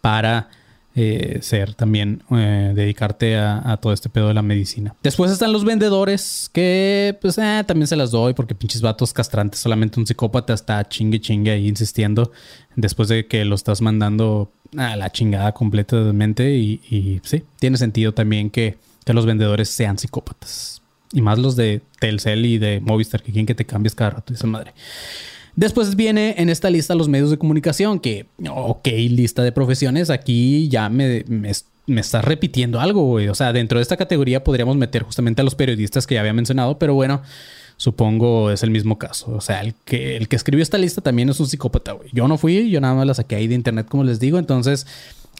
para 0.00 0.50
eh, 0.96 1.38
ser 1.42 1.74
también, 1.74 2.22
eh, 2.30 2.72
dedicarte 2.72 3.36
a, 3.36 3.76
todo 3.82 3.92
este 3.92 4.08
pedo 4.08 4.28
de 4.28 4.34
la 4.34 4.42
medicina. 4.42 4.94
Después 5.02 5.32
están 5.32 5.52
los 5.52 5.64
vendedores, 5.64 6.48
que 6.52 7.18
pues 7.20 7.36
eh, 7.38 7.64
también 7.66 7.88
se 7.88 7.96
las 7.96 8.12
doy 8.12 8.32
porque 8.32 8.54
pinches 8.54 8.80
vatos 8.80 9.12
castrantes, 9.12 9.58
solamente 9.58 9.98
un 9.98 10.06
psicópata 10.06 10.54
está 10.54 10.88
chingue 10.88 11.20
chingue 11.20 11.50
ahí 11.50 11.66
insistiendo 11.66 12.30
después 12.76 13.08
de 13.08 13.26
que 13.26 13.44
lo 13.44 13.56
estás 13.56 13.80
mandando 13.80 14.52
a 14.76 14.94
la 14.94 15.10
chingada 15.10 15.52
completamente 15.52 16.54
y, 16.54 17.20
sí, 17.24 17.42
tiene 17.58 17.76
sentido 17.76 18.14
también 18.14 18.50
que, 18.50 18.78
que 19.04 19.14
los 19.14 19.26
vendedores 19.26 19.68
sean 19.68 19.98
psicópatas. 19.98 20.80
Y 21.12 21.22
más 21.22 21.38
los 21.38 21.56
de 21.56 21.82
Telcel 21.98 22.46
y 22.46 22.58
de 22.58 22.80
Movistar, 22.80 23.22
que 23.22 23.32
quieren 23.32 23.46
que 23.46 23.54
te 23.54 23.64
cambies 23.64 23.94
cada 23.94 24.10
rato, 24.10 24.32
esa 24.32 24.46
madre. 24.46 24.74
Después 25.56 25.94
viene 25.94 26.34
en 26.38 26.48
esta 26.50 26.68
lista 26.68 26.94
los 26.94 27.08
medios 27.08 27.30
de 27.30 27.38
comunicación, 27.38 28.00
que, 28.00 28.26
ok, 28.48 28.86
lista 29.08 29.42
de 29.42 29.52
profesiones, 29.52 30.10
aquí 30.10 30.68
ya 30.68 30.88
me, 30.88 31.24
me, 31.28 32.00
estás 32.00 32.24
repitiendo 32.24 32.80
algo, 32.80 33.04
güey. 33.06 33.28
O 33.28 33.34
sea, 33.34 33.52
dentro 33.52 33.78
de 33.78 33.82
esta 33.82 33.96
categoría 33.96 34.42
podríamos 34.42 34.76
meter 34.76 35.02
justamente 35.02 35.42
a 35.42 35.44
los 35.44 35.54
periodistas 35.54 36.06
que 36.06 36.16
ya 36.16 36.20
había 36.20 36.32
mencionado, 36.32 36.78
pero 36.78 36.94
bueno, 36.94 37.22
supongo 37.76 38.50
es 38.50 38.64
el 38.64 38.70
mismo 38.70 38.98
caso. 38.98 39.32
O 39.32 39.40
sea, 39.40 39.60
el 39.60 39.74
que, 39.84 40.16
el 40.16 40.26
que 40.26 40.34
escribió 40.36 40.62
esta 40.62 40.78
lista 40.78 41.00
también 41.00 41.28
es 41.28 41.38
un 41.38 41.46
psicópata, 41.46 41.92
güey. 41.92 42.10
Yo 42.12 42.26
no 42.26 42.36
fui, 42.36 42.68
yo 42.70 42.80
nada 42.80 42.94
más 42.94 43.06
la 43.06 43.14
saqué 43.14 43.36
ahí 43.36 43.46
de 43.46 43.54
internet, 43.54 43.86
como 43.88 44.02
les 44.02 44.18
digo, 44.18 44.38
entonces 44.38 44.86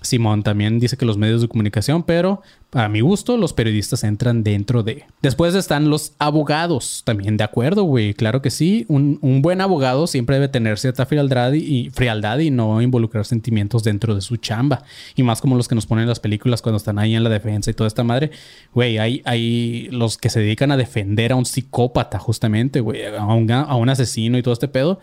Simón 0.05 0.43
también 0.43 0.79
dice 0.79 0.97
que 0.97 1.07
los 1.07 1.17
medios 1.17 1.41
de 1.41 1.49
comunicación, 1.49 2.03
pero 2.03 2.43
a 2.73 2.89
mi 2.89 3.01
gusto 3.01 3.37
los 3.37 3.53
periodistas 3.53 4.05
entran 4.05 4.43
dentro 4.43 4.83
de. 4.83 5.05
Después 5.23 5.55
están 5.55 5.89
los 5.89 6.13
abogados, 6.19 7.03
también 7.05 7.37
de 7.37 7.45
acuerdo, 7.45 7.85
güey, 7.85 8.15
claro 8.15 8.43
que 8.43 8.51
sí. 8.51 8.85
Un, 8.89 9.19
buen 9.43 9.61
abogado 9.61 10.07
siempre 10.07 10.37
debe 10.37 10.49
tener 10.49 10.79
cierta 10.79 11.07
frialdad 11.07 11.53
y, 11.53 11.91
frialdad 11.91 12.39
y 12.39 12.51
no 12.51 12.83
involucrar 12.83 13.25
sentimientos 13.25 13.85
dentro 13.85 14.15
de 14.15 14.21
su 14.21 14.37
chamba. 14.37 14.83
Y 15.15 15.23
más 15.23 15.41
como 15.41 15.57
los 15.57 15.69
que 15.69 15.75
nos 15.75 15.87
ponen 15.87 16.09
las 16.09 16.21
películas 16.21 16.63
cuando 16.63 16.79
están 16.79 16.99
ahí 16.99 17.15
en 17.15 17.25
la 17.25 17.31
defensa 17.31 17.71
y 17.71 17.75
toda 17.75 17.89
esta 17.89 18.05
madre. 18.05 18.31
Güey, 18.73 18.99
hay, 18.99 19.23
hay 19.25 19.89
los 19.91 20.19
que 20.19 20.29
se 20.31 20.41
dedican 20.41 20.73
a 20.73 20.77
defender 20.77 21.33
a 21.33 21.37
un 21.37 21.47
psicópata 21.47 22.19
justamente, 22.19 22.81
güey, 22.81 23.07
a 23.07 23.25
un, 23.25 23.51
a 23.51 23.75
un 23.77 23.89
asesino 23.89 24.37
y 24.37 24.43
todo 24.43 24.53
este 24.53 24.69
pedo. 24.69 24.99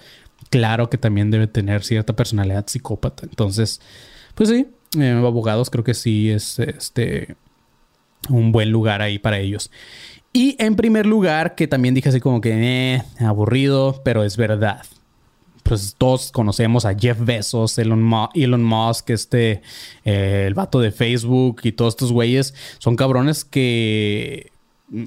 Claro 0.50 0.90
que 0.90 0.98
también 0.98 1.32
debe 1.32 1.48
tener 1.48 1.84
cierta 1.84 2.16
personalidad 2.16 2.68
psicópata. 2.68 3.24
Entonces, 3.24 3.80
pues 4.36 4.50
sí, 4.50 4.68
eh, 5.00 5.10
abogados 5.10 5.70
creo 5.70 5.84
que 5.84 5.94
sí 5.94 6.30
es 6.30 6.60
este 6.60 7.36
un 8.30 8.52
buen 8.52 8.72
lugar 8.72 9.02
ahí 9.02 9.20
para 9.20 9.40
ellos. 9.40 9.72
Y 10.34 10.56
en 10.60 10.76
primer 10.76 11.06
lugar, 11.06 11.56
que 11.56 11.68
también 11.68 11.94
dije 11.94 12.10
así 12.10 12.20
como 12.20 12.40
que 12.40 12.96
eh, 12.96 13.04
aburrido, 13.20 14.02
pero 14.04 14.24
es 14.24 14.38
verdad. 14.38 14.86
Pues 15.64 15.96
todos 15.98 16.32
conocemos 16.32 16.86
a 16.86 16.98
Jeff 16.98 17.20
Bezos, 17.20 17.78
Elon, 17.78 18.02
Musk, 18.64 19.10
este, 19.10 19.62
eh, 20.06 20.46
el 20.48 20.54
vato 20.54 20.80
de 20.80 20.92
Facebook 20.92 21.62
y 21.64 21.74
todos 21.74 21.94
estos 21.94 22.12
güeyes. 22.12 22.54
Son 22.80 22.96
cabrones 22.96 23.44
que, 23.44 24.52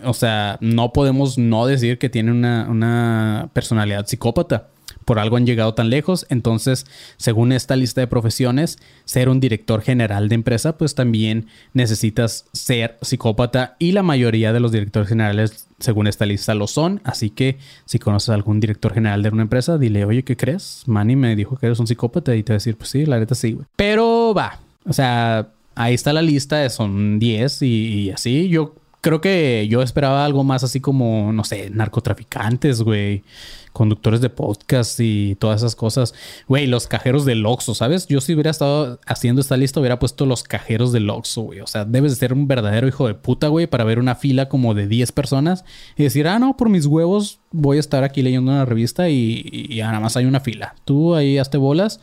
o 0.05 0.15
sea, 0.15 0.59
no 0.61 0.93
podemos 0.93 1.39
no 1.39 1.67
decir 1.67 1.99
que 1.99 2.11
tienen 2.11 2.35
una, 2.35 2.69
una 2.71 3.51
personalidad 3.53 4.07
psicópata 4.07 4.69
por 5.05 5.19
algo 5.19 5.37
han 5.37 5.47
llegado 5.47 5.75
tan 5.75 5.91
lejos. 5.91 6.27
Entonces, 6.29 6.87
según 7.17 7.53
esta 7.53 7.77
lista 7.77 8.01
de 8.01 8.07
profesiones, 8.07 8.79
ser 9.05 9.29
un 9.29 9.41
director 9.41 9.83
general 9.83 10.29
de 10.29 10.35
empresa, 10.35 10.77
pues 10.77 10.95
también 10.95 11.47
necesitas 11.73 12.47
ser 12.53 12.99
psicópata 13.03 13.77
y 13.79 13.93
la 13.93 14.03
mayoría 14.03 14.53
de 14.53 14.61
los 14.61 14.73
directores 14.73 15.09
generales, 15.09 15.69
según 15.79 16.07
esta 16.07 16.27
lista, 16.27 16.55
lo 16.55 16.67
son. 16.67 17.01
Así 17.05 17.31
que 17.31 17.59
si 17.85 17.99
conoces 17.99 18.31
a 18.31 18.35
algún 18.35 18.61
director 18.61 18.95
general 18.95 19.23
de 19.23 19.29
una 19.31 19.43
empresa, 19.43 19.79
dile, 19.79 20.05
oye, 20.05 20.25
¿qué 20.25 20.37
crees? 20.37 20.85
Manny 20.87 21.17
me 21.17 21.37
dijo 21.37 21.57
que 21.57 21.67
eres 21.67 21.81
un 21.81 21.87
psicópata 21.87 22.35
y 22.35 22.43
te 22.43 22.53
va 22.53 22.55
a 22.55 22.59
decir, 22.59 22.77
pues 22.77 22.91
sí, 22.91 23.07
la 23.07 23.19
neta 23.19 23.35
sí, 23.35 23.53
güey. 23.53 23.67
Pero 23.77 24.35
va, 24.35 24.61
o 24.87 24.93
sea, 24.93 25.49
ahí 25.75 25.95
está 25.95 26.13
la 26.13 26.23
lista, 26.23 26.69
son 26.71 27.19
10 27.19 27.63
y, 27.63 27.67
y 27.67 28.11
así. 28.11 28.49
Yo 28.49 28.75
creo 29.05 29.21
que 29.21 29.69
yo 29.69 29.83
esperaba 29.83 30.25
algo 30.25 30.45
más 30.45 30.65
así 30.65 30.81
como, 30.81 31.31
no 31.33 31.45
sé, 31.45 31.69
narcotraficantes, 31.69 32.81
güey 32.81 33.23
conductores 33.75 34.21
de 34.21 34.31
podcast 34.31 34.99
y 35.01 35.35
todas 35.35 35.61
esas 35.61 35.75
cosas. 35.75 36.15
Güey, 36.49 36.67
los 36.67 36.87
cajeros 36.87 37.27
del 37.27 37.45
Oxxo, 37.45 37.75
¿sabes? 37.75 38.07
Yo 38.07 38.23
si 38.23 38.33
hubiera 38.33 38.51
estado 38.51 39.01
haciendo 39.05 39.43
esta 39.43 39.57
lista 39.59 39.81
hubiera 39.81 39.99
puesto 39.99 40.25
los 40.25 40.45
cajeros 40.45 40.93
del 40.93 41.11
Oxxo, 41.11 41.43
güey. 41.43 41.61
O 41.61 41.67
sea, 41.67 41.85
debes 41.85 42.13
de 42.13 42.17
ser 42.17 42.33
un 42.33 42.47
verdadero 42.47 42.87
hijo 42.89 43.07
de 43.07 43.15
puta, 43.15 43.49
güey, 43.49 43.67
para 43.67 43.85
ver 43.85 43.99
una 43.99 44.15
fila 44.15 44.49
como 44.49 44.75
de 44.75 44.87
10 44.87 45.13
personas 45.13 45.65
y 45.97 46.05
decir, 46.05 46.29
ah, 46.29 46.39
no, 46.39 46.57
por 46.57 46.71
mis 46.71 46.87
huevos 46.87 47.41
voy 47.51 47.77
a 47.77 47.81
estar 47.81 48.05
aquí 48.05 48.23
leyendo 48.23 48.53
una 48.53 48.65
revista 48.65 49.11
y, 49.11 49.69
nada 49.77 50.01
más 50.01 50.17
hay 50.17 50.25
una 50.25 50.41
fila. 50.41 50.77
Tú 50.85 51.17
ahí 51.17 51.37
hazte 51.39 51.59
bolas 51.59 52.01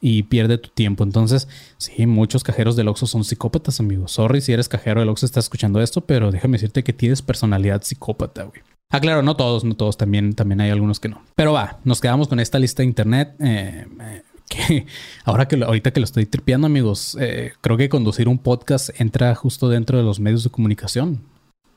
y 0.00 0.24
pierde 0.24 0.58
tu 0.58 0.68
tiempo. 0.70 1.04
Entonces, 1.04 1.48
sí, 1.76 2.06
muchos 2.06 2.44
cajeros 2.44 2.76
del 2.76 2.88
Oxxo 2.88 3.06
son 3.06 3.24
psicópatas, 3.24 3.80
amigos. 3.80 4.12
Sorry 4.12 4.40
si 4.40 4.52
eres 4.52 4.68
cajero 4.68 5.00
del 5.00 5.08
Oxxo 5.08 5.26
estás 5.26 5.46
escuchando 5.46 5.80
esto, 5.80 6.02
pero 6.02 6.30
déjame 6.30 6.54
decirte 6.54 6.84
que 6.84 6.92
tienes 6.92 7.22
personalidad 7.22 7.82
psicópata, 7.82 8.44
güey. 8.44 8.60
Ah, 8.90 9.00
claro, 9.00 9.22
no 9.22 9.36
todos, 9.36 9.64
no 9.64 9.76
todos, 9.76 9.98
también, 9.98 10.32
también 10.34 10.62
hay 10.62 10.70
algunos 10.70 10.98
que 10.98 11.10
no. 11.10 11.22
Pero 11.34 11.52
va, 11.52 11.78
nos 11.84 12.00
quedamos 12.00 12.26
con 12.28 12.40
esta 12.40 12.58
lista 12.58 12.82
de 12.82 12.86
internet. 12.86 13.34
Eh, 13.38 13.86
eh, 14.00 14.22
que 14.48 14.86
ahora 15.24 15.46
que 15.46 15.62
ahorita 15.62 15.90
que 15.90 16.00
lo 16.00 16.04
estoy 16.04 16.24
tripeando, 16.24 16.66
amigos, 16.66 17.16
eh, 17.20 17.52
creo 17.60 17.76
que 17.76 17.90
conducir 17.90 18.28
un 18.28 18.38
podcast 18.38 18.88
entra 18.98 19.34
justo 19.34 19.68
dentro 19.68 19.98
de 19.98 20.04
los 20.04 20.20
medios 20.20 20.42
de 20.42 20.50
comunicación. 20.50 21.20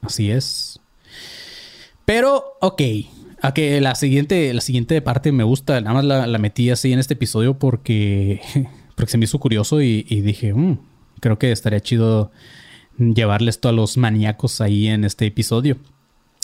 Así 0.01 0.31
es. 0.31 0.79
Pero, 2.05 2.57
ok. 2.61 2.81
A 3.41 3.53
que 3.53 3.81
la 3.81 3.95
siguiente, 3.95 4.53
la 4.53 4.61
siguiente 4.61 5.01
parte 5.01 5.31
me 5.31 5.43
gusta. 5.43 5.81
Nada 5.81 5.95
más 5.95 6.05
la, 6.05 6.37
metí 6.37 6.69
así 6.69 6.93
en 6.93 6.99
este 6.99 7.15
episodio 7.15 7.57
porque, 7.57 8.41
porque 8.95 9.11
se 9.11 9.17
me 9.17 9.25
hizo 9.25 9.39
curioso 9.39 9.81
y, 9.81 10.03
dije, 10.03 10.53
mm, 10.53 10.77
creo 11.19 11.39
que 11.39 11.51
estaría 11.51 11.79
chido 11.79 12.31
llevarle 12.97 13.49
esto 13.49 13.69
a 13.69 13.71
los 13.71 13.97
maníacos 13.97 14.61
ahí 14.61 14.87
en 14.87 15.05
este 15.05 15.25
episodio. 15.25 15.77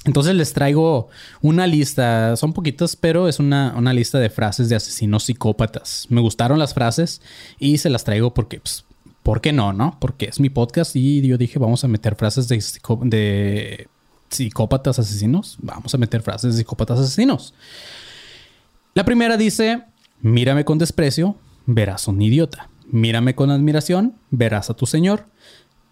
Entonces 0.06 0.36
les 0.36 0.54
traigo 0.54 1.10
una 1.42 1.68
lista, 1.68 2.36
son 2.36 2.54
poquitas, 2.54 2.96
pero 2.96 3.28
es 3.28 3.40
una, 3.40 3.94
lista 3.94 4.20
de 4.20 4.30
frases 4.30 4.70
de 4.70 4.76
asesinos 4.76 5.26
psicópatas. 5.26 6.08
Me 6.10 6.22
gustaron 6.22 6.58
las 6.58 6.74
frases 6.74 7.22
y 7.60 7.78
se 7.78 7.90
las 7.90 8.06
traigo 8.06 8.34
porque, 8.34 8.60
pues, 8.60 8.86
¿por 9.22 9.42
qué 9.42 9.52
no, 9.52 9.74
no? 9.74 9.98
Porque 10.00 10.26
es 10.26 10.40
mi 10.40 10.50
podcast 10.50 10.96
y 10.96 11.22
yo 11.28 11.38
dije, 11.38 11.60
vamos 11.60 11.84
a 11.84 11.90
meter 11.90 12.16
frases 12.16 12.48
de, 12.48 12.64
de 13.02 13.88
psicópatas 14.30 15.00
asesinos. 15.00 15.58
Vamos 15.62 15.94
a 15.94 15.98
meter 15.98 16.22
frases 16.22 16.54
de 16.54 16.60
psicópatas 16.60 17.00
asesinos. 17.00 17.54
La 18.94 19.06
primera 19.06 19.38
dice, 19.38 19.84
mírame 20.22 20.66
con 20.66 20.78
desprecio, 20.78 21.36
verás 21.66 22.08
un 22.08 22.22
idiota. 22.22 22.70
Mírame 22.90 23.36
con 23.36 23.52
admiración, 23.52 24.16
verás 24.32 24.70
a 24.70 24.74
tu 24.74 24.86
Señor. 24.86 25.28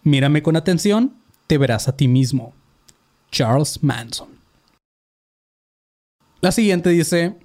Mírame 0.03 0.41
con 0.41 0.55
atención, 0.55 1.15
te 1.47 1.57
verás 1.57 1.87
a 1.87 1.97
ti 1.97 2.07
mismo. 2.07 2.53
Charles 3.31 3.83
Manson. 3.83 4.29
La 6.41 6.51
siguiente 6.51 6.89
dice, 6.89 7.37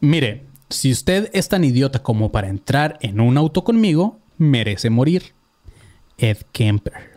mire, 0.00 0.46
si 0.68 0.92
usted 0.92 1.30
es 1.32 1.48
tan 1.48 1.64
idiota 1.64 2.02
como 2.02 2.30
para 2.30 2.48
entrar 2.48 2.98
en 3.00 3.20
un 3.20 3.36
auto 3.38 3.64
conmigo, 3.64 4.20
merece 4.38 4.90
morir. 4.90 5.34
Ed 6.18 6.38
Kemper. 6.52 7.15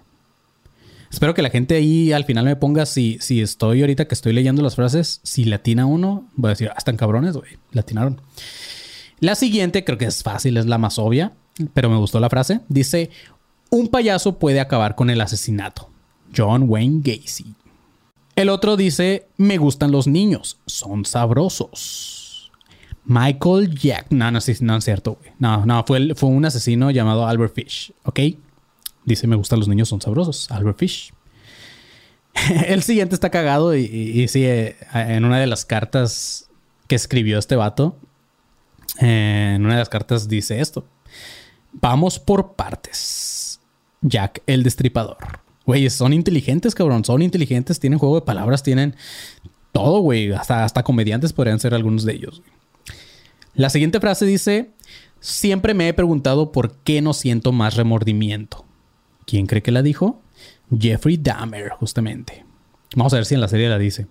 Espero 1.11 1.33
que 1.33 1.41
la 1.41 1.49
gente 1.49 1.75
ahí 1.75 2.11
al 2.11 2.25
final 2.25 2.45
me 2.45 2.55
ponga 2.55 2.85
si, 2.85 3.17
si 3.19 3.41
estoy 3.41 3.81
ahorita 3.81 4.07
que 4.07 4.13
estoy 4.13 4.31
leyendo 4.33 4.61
las 4.61 4.75
frases, 4.75 5.21
si 5.23 5.45
latina 5.45 5.85
uno, 5.85 6.27
voy 6.35 6.49
a 6.49 6.51
decir, 6.51 6.69
ah, 6.69 6.75
están 6.77 6.97
cabrones, 6.97 7.35
güey, 7.35 7.57
latinaron. 7.71 8.21
La 9.19 9.35
siguiente 9.35 9.83
creo 9.83 9.97
que 9.97 10.05
es 10.05 10.23
fácil, 10.23 10.57
es 10.57 10.65
la 10.65 10.77
más 10.77 10.99
obvia, 10.99 11.33
pero 11.73 11.89
me 11.89 11.97
gustó 11.97 12.19
la 12.19 12.29
frase. 12.29 12.61
Dice, 12.69 13.09
un 13.69 13.87
payaso 13.87 14.37
puede 14.37 14.59
acabar 14.59 14.95
con 14.95 15.09
el 15.09 15.19
asesinato. 15.19 15.89
John 16.35 16.65
Wayne 16.67 17.01
Gacy. 17.03 17.55
El 18.35 18.49
otro 18.49 18.77
dice, 18.77 19.27
me 19.35 19.57
gustan 19.57 19.91
los 19.91 20.07
niños, 20.07 20.59
son 20.65 21.05
sabrosos. 21.05 22.51
Michael 23.03 23.73
Jack. 23.73 24.11
No, 24.11 24.31
no, 24.31 24.39
no 24.61 24.77
es 24.77 24.83
cierto, 24.85 25.17
güey. 25.19 25.31
No, 25.39 25.65
no, 25.65 25.83
fue, 25.85 26.13
fue 26.15 26.29
un 26.29 26.45
asesino 26.45 26.91
llamado 26.91 27.27
Albert 27.27 27.55
Fish, 27.55 27.91
¿ok? 28.03 28.19
Dice, 29.09 29.25
me 29.25 29.35
gustan 29.35 29.57
los 29.57 29.67
niños, 29.67 29.89
son 29.89 29.99
sabrosos. 29.99 30.51
Albert 30.51 30.77
Fish. 30.77 31.13
el 32.67 32.83
siguiente 32.83 33.15
está 33.15 33.31
cagado 33.31 33.75
y, 33.75 33.85
y, 33.85 34.27
sí, 34.27 34.45
eh, 34.45 34.77
en 34.93 35.25
una 35.25 35.39
de 35.39 35.47
las 35.47 35.65
cartas 35.65 36.47
que 36.87 36.93
escribió 36.93 37.39
este 37.39 37.55
vato, 37.55 37.97
eh, 39.01 39.53
en 39.55 39.65
una 39.65 39.73
de 39.73 39.79
las 39.79 39.89
cartas 39.89 40.27
dice 40.27 40.59
esto. 40.61 40.85
Vamos 41.73 42.19
por 42.19 42.53
partes. 42.53 43.59
Jack 44.01 44.43
el 44.45 44.61
Destripador. 44.61 45.39
Güey, 45.65 45.89
son 45.89 46.13
inteligentes, 46.13 46.75
cabrón. 46.75 47.03
Son 47.03 47.23
inteligentes, 47.23 47.79
tienen 47.79 47.97
juego 47.97 48.15
de 48.15 48.25
palabras, 48.25 48.61
tienen 48.61 48.95
todo, 49.71 50.01
güey. 50.01 50.31
Hasta, 50.31 50.63
hasta 50.63 50.83
comediantes 50.83 51.33
podrían 51.33 51.59
ser 51.59 51.73
algunos 51.73 52.05
de 52.05 52.13
ellos. 52.13 52.43
La 53.55 53.71
siguiente 53.71 53.99
frase 53.99 54.25
dice: 54.25 54.71
Siempre 55.19 55.73
me 55.73 55.87
he 55.87 55.93
preguntado 55.95 56.51
por 56.51 56.75
qué 56.77 57.01
no 57.01 57.13
siento 57.13 57.51
más 57.51 57.75
remordimiento. 57.75 58.68
¿Quién 59.29 59.45
cree 59.45 59.61
que 59.61 59.71
la 59.71 59.83
dijo? 59.83 60.21
Jeffrey 60.75 61.17
Dahmer, 61.17 61.69
justamente. 61.69 62.43
Vamos 62.95 63.13
a 63.13 63.17
ver 63.17 63.25
si 63.25 63.35
en 63.35 63.41
la 63.41 63.47
serie 63.47 63.69
la 63.69 63.77
dice. 63.77 64.07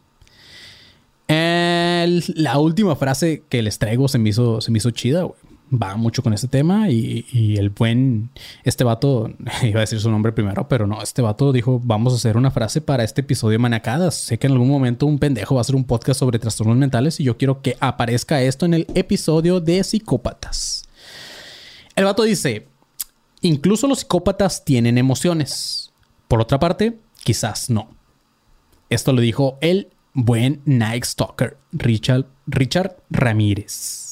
la 1.27 2.59
última 2.59 2.95
frase 2.95 3.43
que 3.49 3.61
les 3.63 3.81
traigo 3.81 4.07
se 4.07 4.19
me 4.19 4.29
hizo, 4.29 4.61
se 4.61 4.71
me 4.71 4.79
hizo 4.79 4.93
chida, 4.93 5.23
güey 5.23 5.49
va 5.71 5.97
mucho 5.97 6.23
con 6.23 6.33
este 6.33 6.49
tema 6.49 6.89
y, 6.89 7.57
el 7.59 7.71
buen, 7.71 8.31
este 8.65 8.85
vato, 8.85 9.31
iba 9.63 9.81
a 9.81 9.83
decir 9.83 10.01
su 10.01 10.11
nombre 10.11 10.33
primero, 10.33 10.69
pero 10.69 10.87
no, 10.87 11.03
este 11.03 11.23
vato 11.23 11.53
dijo, 11.53 11.81
vamos 11.85 12.13
a 12.13 12.17
hacer 12.17 12.37
una 12.37 12.51
frase 12.51 12.81
para 12.81 13.05
este 13.05 13.21
episodio 13.21 13.53
de 13.53 13.59
Manacadas. 13.59 14.15
Sé 14.15 14.39
que 14.39 14.47
en 14.47 14.55
algún 14.55 14.69
momento 14.69 15.05
un 15.05 15.19
pendejo 15.19 15.57
va 15.57 15.61
a 15.61 15.63
hacer 15.63 15.77
un 15.77 15.85
podcast 15.85 16.21
sobre 16.21 16.39
trastornos 16.39 16.77
mentales 16.77 17.21
y 17.21 17.25
yo 17.25 17.37
quiero 17.37 17.61
que 17.61 17.77
aparezca 17.81 18.41
esto 18.43 18.67
en 18.67 18.75
el 18.75 18.87
episodio 18.95 19.61
de 19.61 19.83
psicópatas. 19.85 20.85
El 21.95 22.05
vato 22.05 22.23
dice, 22.23 22.68
incluso 23.41 23.87
los 23.87 24.01
psicópatas 24.01 24.65
tienen 24.65 24.99
emociones. 24.99 25.93
Por 26.29 26.41
otra 26.41 26.59
parte, 26.59 26.99
quizás 27.25 27.71
no. 27.71 27.91
Esto 28.91 29.13
lo 29.13 29.21
dijo 29.21 29.59
el 29.61 29.89
buen 30.15 30.63
Night 30.65 31.05
Stalker, 31.05 31.57
Richard, 31.73 32.27
Richard 32.47 32.97
Ramírez. 33.11 34.09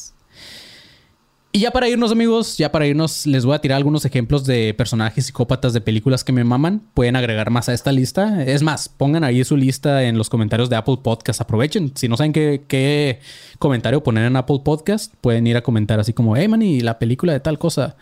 Y 1.56 1.60
ya 1.60 1.70
para 1.70 1.88
irnos, 1.88 2.12
amigos, 2.12 2.58
ya 2.58 2.70
para 2.70 2.86
irnos, 2.86 3.26
les 3.26 3.46
voy 3.46 3.54
a 3.54 3.60
tirar 3.60 3.78
algunos 3.78 4.04
ejemplos 4.04 4.44
de 4.44 4.74
personajes 4.74 5.24
psicópatas 5.24 5.72
de 5.72 5.80
películas 5.80 6.22
que 6.22 6.30
me 6.30 6.44
maman. 6.44 6.82
Pueden 6.92 7.16
agregar 7.16 7.48
más 7.48 7.70
a 7.70 7.72
esta 7.72 7.92
lista. 7.92 8.44
Es 8.44 8.62
más, 8.62 8.90
pongan 8.90 9.24
ahí 9.24 9.42
su 9.42 9.56
lista 9.56 10.02
en 10.02 10.18
los 10.18 10.28
comentarios 10.28 10.68
de 10.68 10.76
Apple 10.76 10.98
Podcast. 11.02 11.40
Aprovechen. 11.40 11.92
Si 11.94 12.08
no 12.08 12.18
saben 12.18 12.34
qué, 12.34 13.20
comentario 13.58 14.02
poner 14.02 14.26
en 14.26 14.36
Apple 14.36 14.60
Podcast, 14.62 15.14
pueden 15.22 15.46
ir 15.46 15.56
a 15.56 15.62
comentar 15.62 15.98
así 15.98 16.12
como, 16.12 16.36
hey, 16.36 16.46
man, 16.46 16.60
y 16.60 16.80
la 16.80 16.98
película 16.98 17.32
de 17.32 17.40
tal 17.40 17.58
cosa. 17.58 17.96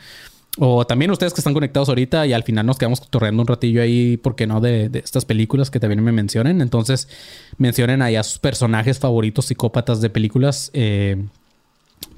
O 0.59 0.87
también 0.87 1.11
ustedes 1.11 1.35
que 1.35 1.41
están 1.41 1.55
conectados 1.55 1.89
ahorita 1.89 2.27
y 2.27 2.33
al 2.33 2.45
final 2.45 2.65
nos 2.65 2.79
quedamos 2.79 3.01
torreando 3.11 3.43
un 3.43 3.49
ratillo 3.49 3.83
ahí, 3.83 4.17
¿por 4.17 4.37
qué 4.37 4.47
no? 4.47 4.61
De, 4.61 4.89
estas 4.95 5.25
películas 5.25 5.71
que 5.71 5.81
también 5.81 6.03
me 6.05 6.13
mencionen. 6.13 6.61
Entonces, 6.61 7.09
mencionen 7.59 8.03
ahí 8.03 8.15
a 8.15 8.23
sus 8.23 8.39
personajes 8.39 9.01
favoritos 9.01 9.47
psicópatas 9.47 10.01
de 10.01 10.11
películas. 10.11 10.71
Eh, 10.73 11.25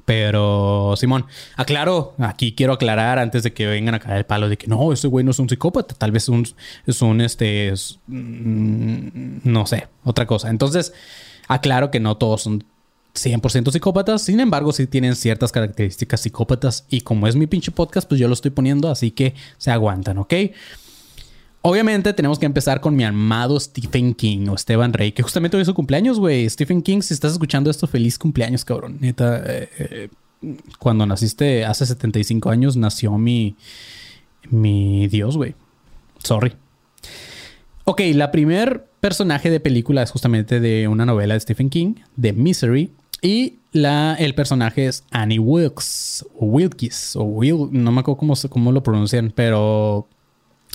pero, 0.05 0.95
Simón, 0.97 1.27
aclaro, 1.57 2.15
aquí 2.19 2.55
quiero 2.55 2.75
aclarar 2.75 3.19
antes 3.19 3.43
de 3.43 3.53
que 3.53 3.67
vengan 3.67 3.95
a 3.95 4.01
caer 4.01 4.19
el 4.19 4.25
palo 4.25 4.49
de 4.49 4.57
que 4.57 4.67
no, 4.67 4.93
ese 4.93 5.09
güey 5.09 5.25
no 5.25 5.31
es 5.31 5.39
un 5.39 5.49
psicópata, 5.49 5.95
tal 5.95 6.13
vez 6.13 6.29
un, 6.29 6.47
es 6.87 7.03
un, 7.03 7.21
este, 7.21 7.73
mm, 8.07 9.41
no 9.45 9.67
sé, 9.67 9.89
otra 10.05 10.27
cosa. 10.27 10.51
Entonces, 10.51 10.93
aclaro 11.49 11.91
que 11.91 12.01
no 12.01 12.17
todos 12.19 12.43
son 12.43 12.65
100% 13.17 13.71
psicópatas, 13.73 14.23
sin 14.23 14.41
embargo, 14.41 14.73
sí 14.73 14.87
tienen 14.87 15.17
ciertas 15.17 15.53
características 15.53 16.21
psicópatas 16.21 16.87
y 16.89 17.01
como 17.01 17.27
es 17.27 17.37
mi 17.37 17.47
pinche 17.47 17.73
podcast, 17.73 18.09
pues 18.09 18.21
yo 18.21 18.29
lo 18.29 18.35
estoy 18.35 18.51
poniendo, 18.51 18.91
así 18.91 19.11
que 19.11 19.35
se 19.59 19.71
aguantan, 19.71 20.19
¿ok? 20.19 20.35
Obviamente 21.63 22.13
tenemos 22.13 22.39
que 22.39 22.47
empezar 22.47 22.81
con 22.81 22.95
mi 22.95 23.03
amado 23.03 23.59
Stephen 23.59 24.15
King 24.15 24.47
o 24.49 24.55
Esteban 24.55 24.93
Rey, 24.93 25.11
que 25.11 25.25
justamente 25.25 25.57
hoy 25.57 25.63
es 25.63 25.67
su 25.67 25.75
cumpleaños, 25.75 26.21
güey. 26.21 26.49
Stephen 26.49 26.81
King, 26.81 27.01
si 27.01 27.13
estás 27.13 27.33
escuchando 27.33 27.71
esto, 27.71 27.89
feliz 27.89 28.19
cumpleaños, 28.19 28.65
cabrón. 28.65 28.99
Neta, 29.01 29.43
eh, 29.45 29.69
eh, 29.81 30.09
cuando 30.79 31.07
naciste 31.07 31.65
hace 31.65 31.85
75 31.85 32.51
años, 32.51 32.77
nació 32.77 33.19
mi, 33.19 33.57
mi 34.49 35.09
Dios, 35.09 35.37
güey. 35.37 35.57
Sorry. 36.23 36.53
Ok, 37.85 38.01
la 38.15 38.31
primer 38.31 38.87
personaje 39.01 39.51
de 39.51 39.61
película 39.61 40.03
es 40.03 40.11
justamente 40.11 40.61
de 40.61 40.89
una 40.89 41.07
novela 41.07 41.35
de 41.35 41.41
Stephen 41.41 41.71
King, 41.71 41.95
de 42.17 42.33
Misery. 42.33 42.93
Y 43.23 43.61
la, 43.73 44.15
el 44.15 44.35
personaje 44.35 44.87
es 44.87 45.05
Annie 45.11 45.39
Wilkes, 45.39 46.27
o 46.39 46.47
Wilkes, 46.47 47.17
o 47.17 47.25
Will, 47.25 47.69
no 47.73 47.93
me 47.93 48.01
acuerdo 48.01 48.19
cómo, 48.19 48.35
cómo 48.49 48.73
lo 48.73 48.83
pronuncian, 48.83 49.33
pero 49.35 50.09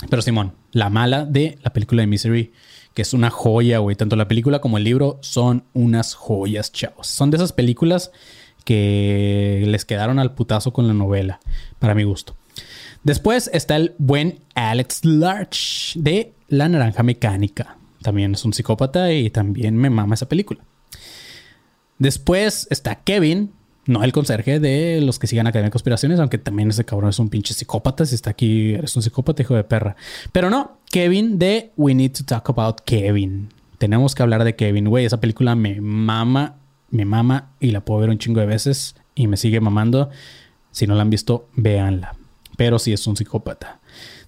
pero 0.08 0.22
Simón, 0.22 0.54
la 0.72 0.90
mala 0.90 1.24
de 1.24 1.58
la 1.62 1.72
película 1.72 2.02
de 2.02 2.06
Misery, 2.06 2.52
que 2.94 3.02
es 3.02 3.14
una 3.14 3.30
joya, 3.30 3.78
güey. 3.78 3.96
Tanto 3.96 4.16
la 4.16 4.28
película 4.28 4.60
como 4.60 4.78
el 4.78 4.84
libro 4.84 5.18
son 5.22 5.64
unas 5.72 6.14
joyas, 6.14 6.72
chavos. 6.72 7.06
Son 7.06 7.30
de 7.30 7.36
esas 7.36 7.52
películas 7.52 8.10
que 8.64 9.64
les 9.66 9.84
quedaron 9.84 10.18
al 10.18 10.34
putazo 10.34 10.72
con 10.72 10.86
la 10.86 10.94
novela, 10.94 11.40
para 11.78 11.94
mi 11.94 12.04
gusto. 12.04 12.36
Después 13.02 13.50
está 13.52 13.76
el 13.76 13.94
buen 13.98 14.40
Alex 14.54 15.04
Larch 15.04 15.94
de 15.96 16.32
La 16.48 16.68
Naranja 16.68 17.02
Mecánica. 17.02 17.76
También 18.02 18.34
es 18.34 18.44
un 18.44 18.52
psicópata 18.52 19.12
y 19.12 19.30
también 19.30 19.76
me 19.76 19.90
mama 19.90 20.14
esa 20.14 20.28
película. 20.28 20.60
Después 22.02 22.66
está 22.68 22.96
Kevin 22.96 23.52
no 23.86 24.02
el 24.02 24.10
conserje 24.10 24.58
de 24.58 25.00
los 25.00 25.20
que 25.20 25.28
sigan 25.28 25.46
Academia 25.46 25.68
de 25.68 25.70
Conspiraciones, 25.70 26.18
aunque 26.18 26.36
también 26.36 26.68
ese 26.68 26.84
cabrón 26.84 27.10
es 27.10 27.20
un 27.20 27.28
pinche 27.28 27.54
psicópata. 27.54 28.04
Si 28.04 28.16
está 28.16 28.30
aquí, 28.30 28.74
eres 28.74 28.96
un 28.96 29.02
psicópata, 29.02 29.42
hijo 29.42 29.54
de 29.54 29.62
perra. 29.62 29.94
Pero 30.32 30.50
no, 30.50 30.78
Kevin 30.90 31.38
de 31.38 31.70
We 31.76 31.94
Need 31.94 32.10
to 32.18 32.24
Talk 32.24 32.50
About 32.50 32.80
Kevin. 32.84 33.50
Tenemos 33.78 34.16
que 34.16 34.22
hablar 34.24 34.42
de 34.42 34.56
Kevin, 34.56 34.88
güey. 34.88 35.04
Esa 35.04 35.20
película 35.20 35.54
me 35.54 35.80
mama, 35.80 36.56
me 36.90 37.04
mama 37.04 37.50
y 37.60 37.70
la 37.70 37.84
puedo 37.84 38.00
ver 38.00 38.10
un 38.10 38.18
chingo 38.18 38.40
de 38.40 38.46
veces 38.46 38.96
y 39.14 39.28
me 39.28 39.36
sigue 39.36 39.60
mamando. 39.60 40.10
Si 40.72 40.88
no 40.88 40.96
la 40.96 41.02
han 41.02 41.10
visto, 41.10 41.48
véanla. 41.54 42.16
Pero 42.56 42.80
sí 42.80 42.92
es 42.92 43.06
un 43.06 43.16
psicópata. 43.16 43.78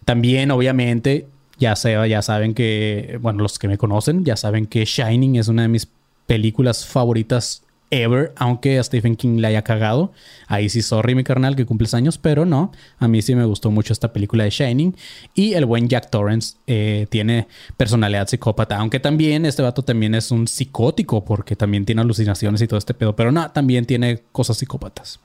También, 0.04 0.52
obviamente, 0.52 1.26
ya, 1.58 1.74
sea, 1.74 2.06
ya 2.06 2.22
saben 2.22 2.54
que, 2.54 3.18
bueno, 3.20 3.42
los 3.42 3.58
que 3.58 3.66
me 3.66 3.78
conocen 3.78 4.24
ya 4.24 4.36
saben 4.36 4.66
que 4.66 4.84
Shining 4.84 5.34
es 5.34 5.48
una 5.48 5.62
de 5.62 5.68
mis 5.68 5.88
películas 6.26 6.86
favoritas 6.86 7.63
ever, 8.02 8.32
aunque 8.36 8.78
a 8.78 8.84
Stephen 8.84 9.16
King 9.16 9.38
le 9.38 9.48
haya 9.48 9.62
cagado. 9.62 10.12
Ahí 10.46 10.68
sí, 10.68 10.82
sorry, 10.82 11.14
mi 11.14 11.24
carnal, 11.24 11.56
que 11.56 11.66
cumples 11.66 11.94
años, 11.94 12.18
pero 12.18 12.44
no. 12.44 12.72
A 12.98 13.08
mí 13.08 13.22
sí 13.22 13.34
me 13.34 13.44
gustó 13.44 13.70
mucho 13.70 13.92
esta 13.92 14.12
película 14.12 14.44
de 14.44 14.50
Shining. 14.50 14.96
Y 15.34 15.54
el 15.54 15.66
buen 15.66 15.88
Jack 15.88 16.10
Torrance 16.10 16.56
eh, 16.66 17.06
tiene 17.10 17.46
personalidad 17.76 18.28
psicópata, 18.28 18.78
aunque 18.78 19.00
también 19.00 19.46
este 19.46 19.62
vato 19.62 19.82
también 19.82 20.14
es 20.14 20.30
un 20.30 20.46
psicótico, 20.48 21.24
porque 21.24 21.56
también 21.56 21.84
tiene 21.84 22.02
alucinaciones 22.02 22.60
y 22.62 22.66
todo 22.66 22.78
este 22.78 22.94
pedo, 22.94 23.14
pero 23.16 23.32
no, 23.32 23.50
también 23.50 23.86
tiene 23.86 24.22
cosas 24.32 24.58
psicópatas. 24.58 25.20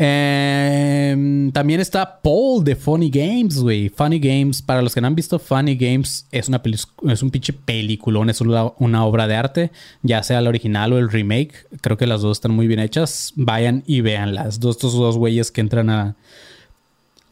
Em, 0.00 1.50
también 1.50 1.80
está 1.80 2.22
Paul 2.22 2.62
de 2.62 2.76
Funny 2.76 3.10
Games, 3.10 3.58
güey. 3.58 3.88
Funny 3.88 4.20
Games, 4.20 4.62
para 4.62 4.80
los 4.80 4.94
que 4.94 5.00
no 5.00 5.08
han 5.08 5.16
visto 5.16 5.40
Funny 5.40 5.74
Games, 5.74 6.24
es, 6.30 6.48
una 6.48 6.62
es 7.08 7.22
un 7.22 7.30
pinche 7.32 7.52
peliculón, 7.52 8.30
es 8.30 8.40
una, 8.40 9.04
obra 9.04 9.26
de 9.26 9.34
arte, 9.34 9.72
ya 10.02 10.22
sea 10.22 10.40
la 10.40 10.50
original 10.50 10.92
o 10.92 10.98
el 10.98 11.10
remake. 11.10 11.66
Creo 11.80 11.96
que 11.96 12.06
las 12.06 12.22
dos 12.22 12.36
están 12.36 12.52
muy 12.52 12.68
bien 12.68 12.78
hechas. 12.78 13.32
Vayan 13.34 13.82
y 13.86 14.00
veanlas. 14.00 14.60
Dos, 14.60 14.76
estos 14.76 14.92
dos 14.92 15.18
güeyes 15.18 15.50
que 15.50 15.60
entran 15.60 15.90
a, 15.90 16.14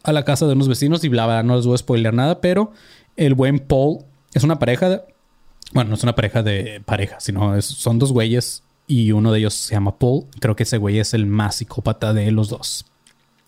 a 0.03 0.13
la 0.13 0.25
casa 0.25 0.47
de 0.49 0.55
unos 0.55 0.67
vecinos 0.67 1.05
y 1.05 1.09
bla, 1.09 1.27
bla, 1.27 1.45
no 1.45 1.55
les 1.55 1.67
voy 1.67 1.77
a 1.77 1.79
spoiler 1.79 2.13
nada, 2.13 2.41
pero 2.41 2.73
el 3.17 3.35
buen 3.35 3.61
Paul 3.61 4.01
es 4.35 4.43
una 4.43 4.59
pareja. 4.59 5.05
bueno, 5.73 5.91
no 5.91 5.95
es 5.95 6.03
una 6.03 6.17
pareja 6.17 6.43
de 6.43 6.83
pareja, 6.85 7.21
sino 7.21 7.63
son 7.63 8.01
dos 8.01 8.11
güeyes 8.11 8.65
y 8.87 9.13
uno 9.13 9.33
de 9.33 9.41
ellos 9.41 9.55
se 9.55 9.75
llama 9.75 9.99
Paul. 9.99 10.27
Creo 10.41 10.57
que 10.57 10.63
ese 10.63 10.79
güey 10.79 10.99
es 10.99 11.15
el 11.15 11.27
más 11.27 11.57
psicópata 11.57 12.13
de 12.13 12.31
los 12.31 12.49
dos. 12.49 12.87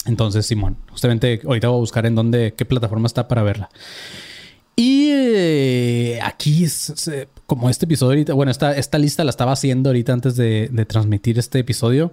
Entonces, 0.04 0.46
Simón, 0.46 0.76
justamente 0.90 1.40
ahorita 1.44 1.68
voy 1.68 1.76
a 1.76 1.80
buscar 1.80 2.06
en 2.06 2.14
dónde, 2.14 2.54
qué 2.56 2.64
plataforma 2.64 3.06
está 3.06 3.28
para 3.28 3.42
verla. 3.42 3.68
Y 4.74 5.10
eh, 5.10 6.20
aquí 6.22 6.64
es, 6.64 7.10
como 7.46 7.68
este 7.68 7.84
episodio 7.84 8.10
ahorita, 8.12 8.32
bueno, 8.34 8.52
esta, 8.52 8.76
esta 8.76 8.96
lista 8.96 9.24
la 9.24 9.30
estaba 9.30 9.52
haciendo 9.52 9.90
ahorita 9.90 10.12
antes 10.12 10.36
de, 10.36 10.70
transmitir 10.88 11.38
este 11.38 11.58
episodio. 11.58 12.12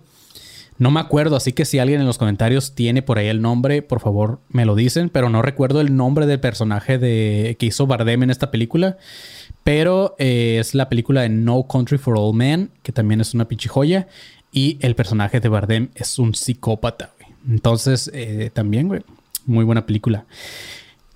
No 0.77 0.91
me 0.91 0.99
acuerdo, 0.99 1.37
así 1.37 1.53
que 1.53 1.63
si 1.63 1.79
alguien 1.79 2.01
en 2.01 2.07
los 2.07 2.17
comentarios 2.17 2.75
tiene 2.75 3.01
por 3.01 3.17
ahí 3.17 3.27
el 3.27 3.41
nombre, 3.41 3.81
por 3.81 4.01
favor 4.01 4.39
me 4.49 4.65
lo 4.65 4.75
dicen, 4.75 5.09
pero 5.09 5.29
no 5.29 5.41
recuerdo 5.41 5.79
el 5.79 5.95
nombre 5.95 6.25
del 6.25 6.41
personaje 6.41 6.97
de, 6.97 7.55
que 7.57 7.67
hizo 7.67 7.87
Bardem 7.87 8.23
en 8.23 8.29
esta 8.29 8.51
película. 8.51 8.97
Pero 9.63 10.15
eh, 10.19 10.57
es 10.59 10.75
la 10.75 10.89
película 10.89 11.21
de 11.21 11.29
No 11.29 11.65
Country 11.67 11.97
for 11.97 12.17
All 12.17 12.35
Men, 12.35 12.71
que 12.83 12.91
también 12.91 13.21
es 13.21 13.33
una 13.33 13.47
pinche 13.47 13.69
joya. 13.69 14.07
Y 14.51 14.77
el 14.81 14.95
personaje 14.95 15.39
de 15.39 15.49
Bardem 15.49 15.89
es 15.95 16.19
un 16.19 16.35
psicópata. 16.35 17.11
Entonces, 17.49 18.11
eh, 18.13 18.51
también, 18.53 18.87
güey, 18.87 19.01
muy 19.45 19.63
buena 19.65 19.85
película. 19.85 20.25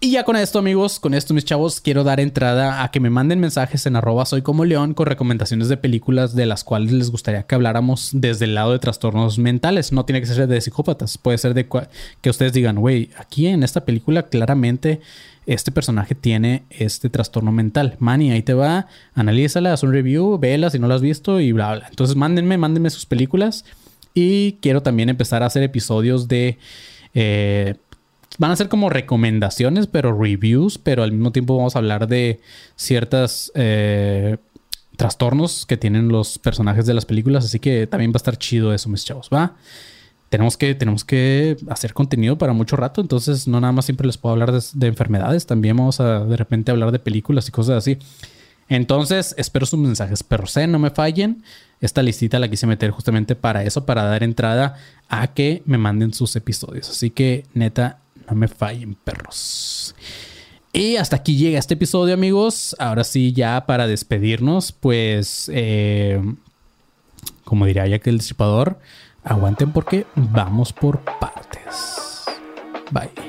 Y 0.01 0.11
ya 0.11 0.23
con 0.23 0.37
esto, 0.37 0.59
amigos, 0.59 0.97
con 0.97 1.13
esto, 1.13 1.33
mis 1.33 1.43
chavos, 1.43 1.81
quiero 1.81 2.05
dar 2.05 2.21
entrada 2.21 2.83
a 2.83 2.89
que 2.89 3.01
me 3.01 3.09
manden 3.09 3.41
mensajes 3.41 3.85
en 3.85 3.97
arroba 3.97 4.25
soy 4.25 4.41
como 4.41 4.63
león 4.63 4.93
con 4.93 5.07
recomendaciones 5.07 5.67
de 5.67 5.75
películas 5.75 6.33
de 6.35 6.45
las 6.45 6.63
cuales 6.63 6.93
les 6.93 7.11
gustaría 7.11 7.43
que 7.43 7.53
habláramos 7.53 8.11
desde 8.13 8.45
el 8.45 8.55
lado 8.55 8.71
de 8.71 8.79
trastornos 8.79 9.39
mentales. 9.39 9.91
No 9.91 10.05
tiene 10.05 10.21
que 10.21 10.27
ser 10.27 10.47
de 10.47 10.61
psicópatas, 10.61 11.17
puede 11.17 11.37
ser 11.37 11.53
de 11.53 11.67
que 12.21 12.29
ustedes 12.29 12.53
digan, 12.53 12.77
güey, 12.77 13.09
aquí 13.17 13.47
en 13.47 13.61
esta 13.61 13.83
película 13.83 14.23
claramente 14.23 15.01
este 15.45 15.73
personaje 15.73 16.15
tiene 16.15 16.63
este 16.69 17.09
trastorno 17.09 17.51
mental. 17.51 17.97
Manny, 17.99 18.31
ahí 18.31 18.41
te 18.41 18.53
va, 18.53 18.87
analízala, 19.15 19.73
haz 19.73 19.83
un 19.83 19.91
review, 19.91 20.39
vela 20.39 20.69
si 20.69 20.79
no 20.79 20.87
lo 20.87 20.93
has 20.93 21.01
visto 21.01 21.41
y 21.41 21.51
bla, 21.51 21.75
bla. 21.75 21.87
Entonces 21.89 22.15
mándenme, 22.15 22.57
mándenme 22.57 22.89
sus 22.89 23.05
películas. 23.05 23.65
Y 24.13 24.53
quiero 24.61 24.81
también 24.81 25.09
empezar 25.09 25.43
a 25.43 25.47
hacer 25.47 25.61
episodios 25.61 26.29
de... 26.29 26.57
Eh, 27.13 27.75
van 28.39 28.49
a 28.49 28.55
ser 28.55 28.67
como 28.67 28.89
recomendaciones, 28.89 29.85
pero 29.85 30.17
reviews, 30.17 30.79
pero 30.79 31.03
al 31.03 31.11
mismo 31.11 31.31
tiempo 31.31 31.55
vamos 31.55 31.75
a 31.75 31.79
hablar 31.79 32.07
de 32.07 32.41
ciertas... 32.75 33.51
Eh, 33.55 34.37
trastornos 34.97 35.65
que 35.65 35.77
tienen 35.77 36.09
los 36.09 36.39
personajes 36.39 36.85
de 36.85 36.93
las 36.93 37.05
películas, 37.05 37.45
así 37.45 37.57
que 37.57 37.87
también 37.87 38.11
va 38.11 38.15
a 38.15 38.17
estar 38.17 38.37
chido 38.37 38.73
eso, 38.73 38.89
mis 38.89 39.05
chavos, 39.05 39.29
¿va? 39.33 39.55
tenemos 40.29 40.57
que, 40.57 40.75
tenemos 40.75 41.03
que 41.03 41.57
hacer 41.69 41.93
contenido 41.93 42.37
para 42.37 42.53
mucho 42.53 42.75
rato. 42.75 43.01
Entonces, 43.01 43.47
no 43.47 43.59
nada 43.59 43.73
más 43.73 43.85
siempre 43.85 44.07
les 44.07 44.17
puedo 44.17 44.33
hablar 44.33 44.51
de, 44.51 44.87
enfermedades. 44.87 45.45
También 45.45 45.75
vamos 45.75 45.99
a 45.99 46.23
de 46.23 46.37
repente 46.37 46.71
hablar 46.71 46.91
de 46.91 46.99
películas 46.99 47.47
y 47.47 47.51
cosas 47.51 47.77
así. 47.77 47.97
Entonces, 48.69 49.33
espero 49.37 49.65
sus 49.65 49.79
mensajes. 49.79 50.23
Pero 50.23 50.45
sé, 50.45 50.67
no 50.67 50.77
me 50.77 50.91
fallen. 50.91 51.43
Esta 51.81 52.03
listita 52.03 52.37
la 52.37 52.47
quise 52.47 52.67
meter 52.67 52.91
justamente 52.91 53.35
para 53.35 53.63
eso, 53.63 53.85
para 53.85 54.03
dar 54.03 54.21
entrada 54.23 54.75
a 55.07 55.33
que 55.33 55.63
me 55.65 55.79
manden 55.79 56.13
sus 56.13 56.35
episodios. 56.35 56.89
Así 56.89 57.09
que, 57.09 57.45
neta, 57.53 57.99
no 58.29 58.35
me 58.35 58.47
fallen, 58.47 58.95
perros. 58.95 59.95
Y 60.71 60.97
hasta 60.97 61.15
aquí 61.15 61.35
llega 61.35 61.59
este 61.59 61.73
episodio, 61.73 62.13
amigos. 62.13 62.75
Ahora 62.79 63.03
sí, 63.03 63.33
ya 63.33 63.65
para 63.65 63.87
despedirnos, 63.87 64.71
pues, 64.71 65.49
eh, 65.53 66.21
como 67.43 67.65
diría 67.65 67.87
ya 67.87 67.99
que 67.99 68.09
el 68.09 68.17
Destripador, 68.17 68.79
Aguanten 69.23 69.71
porque 69.71 70.05
vamos 70.15 70.71
por 70.73 70.99
partes. 71.19 72.25
Bye. 72.91 73.28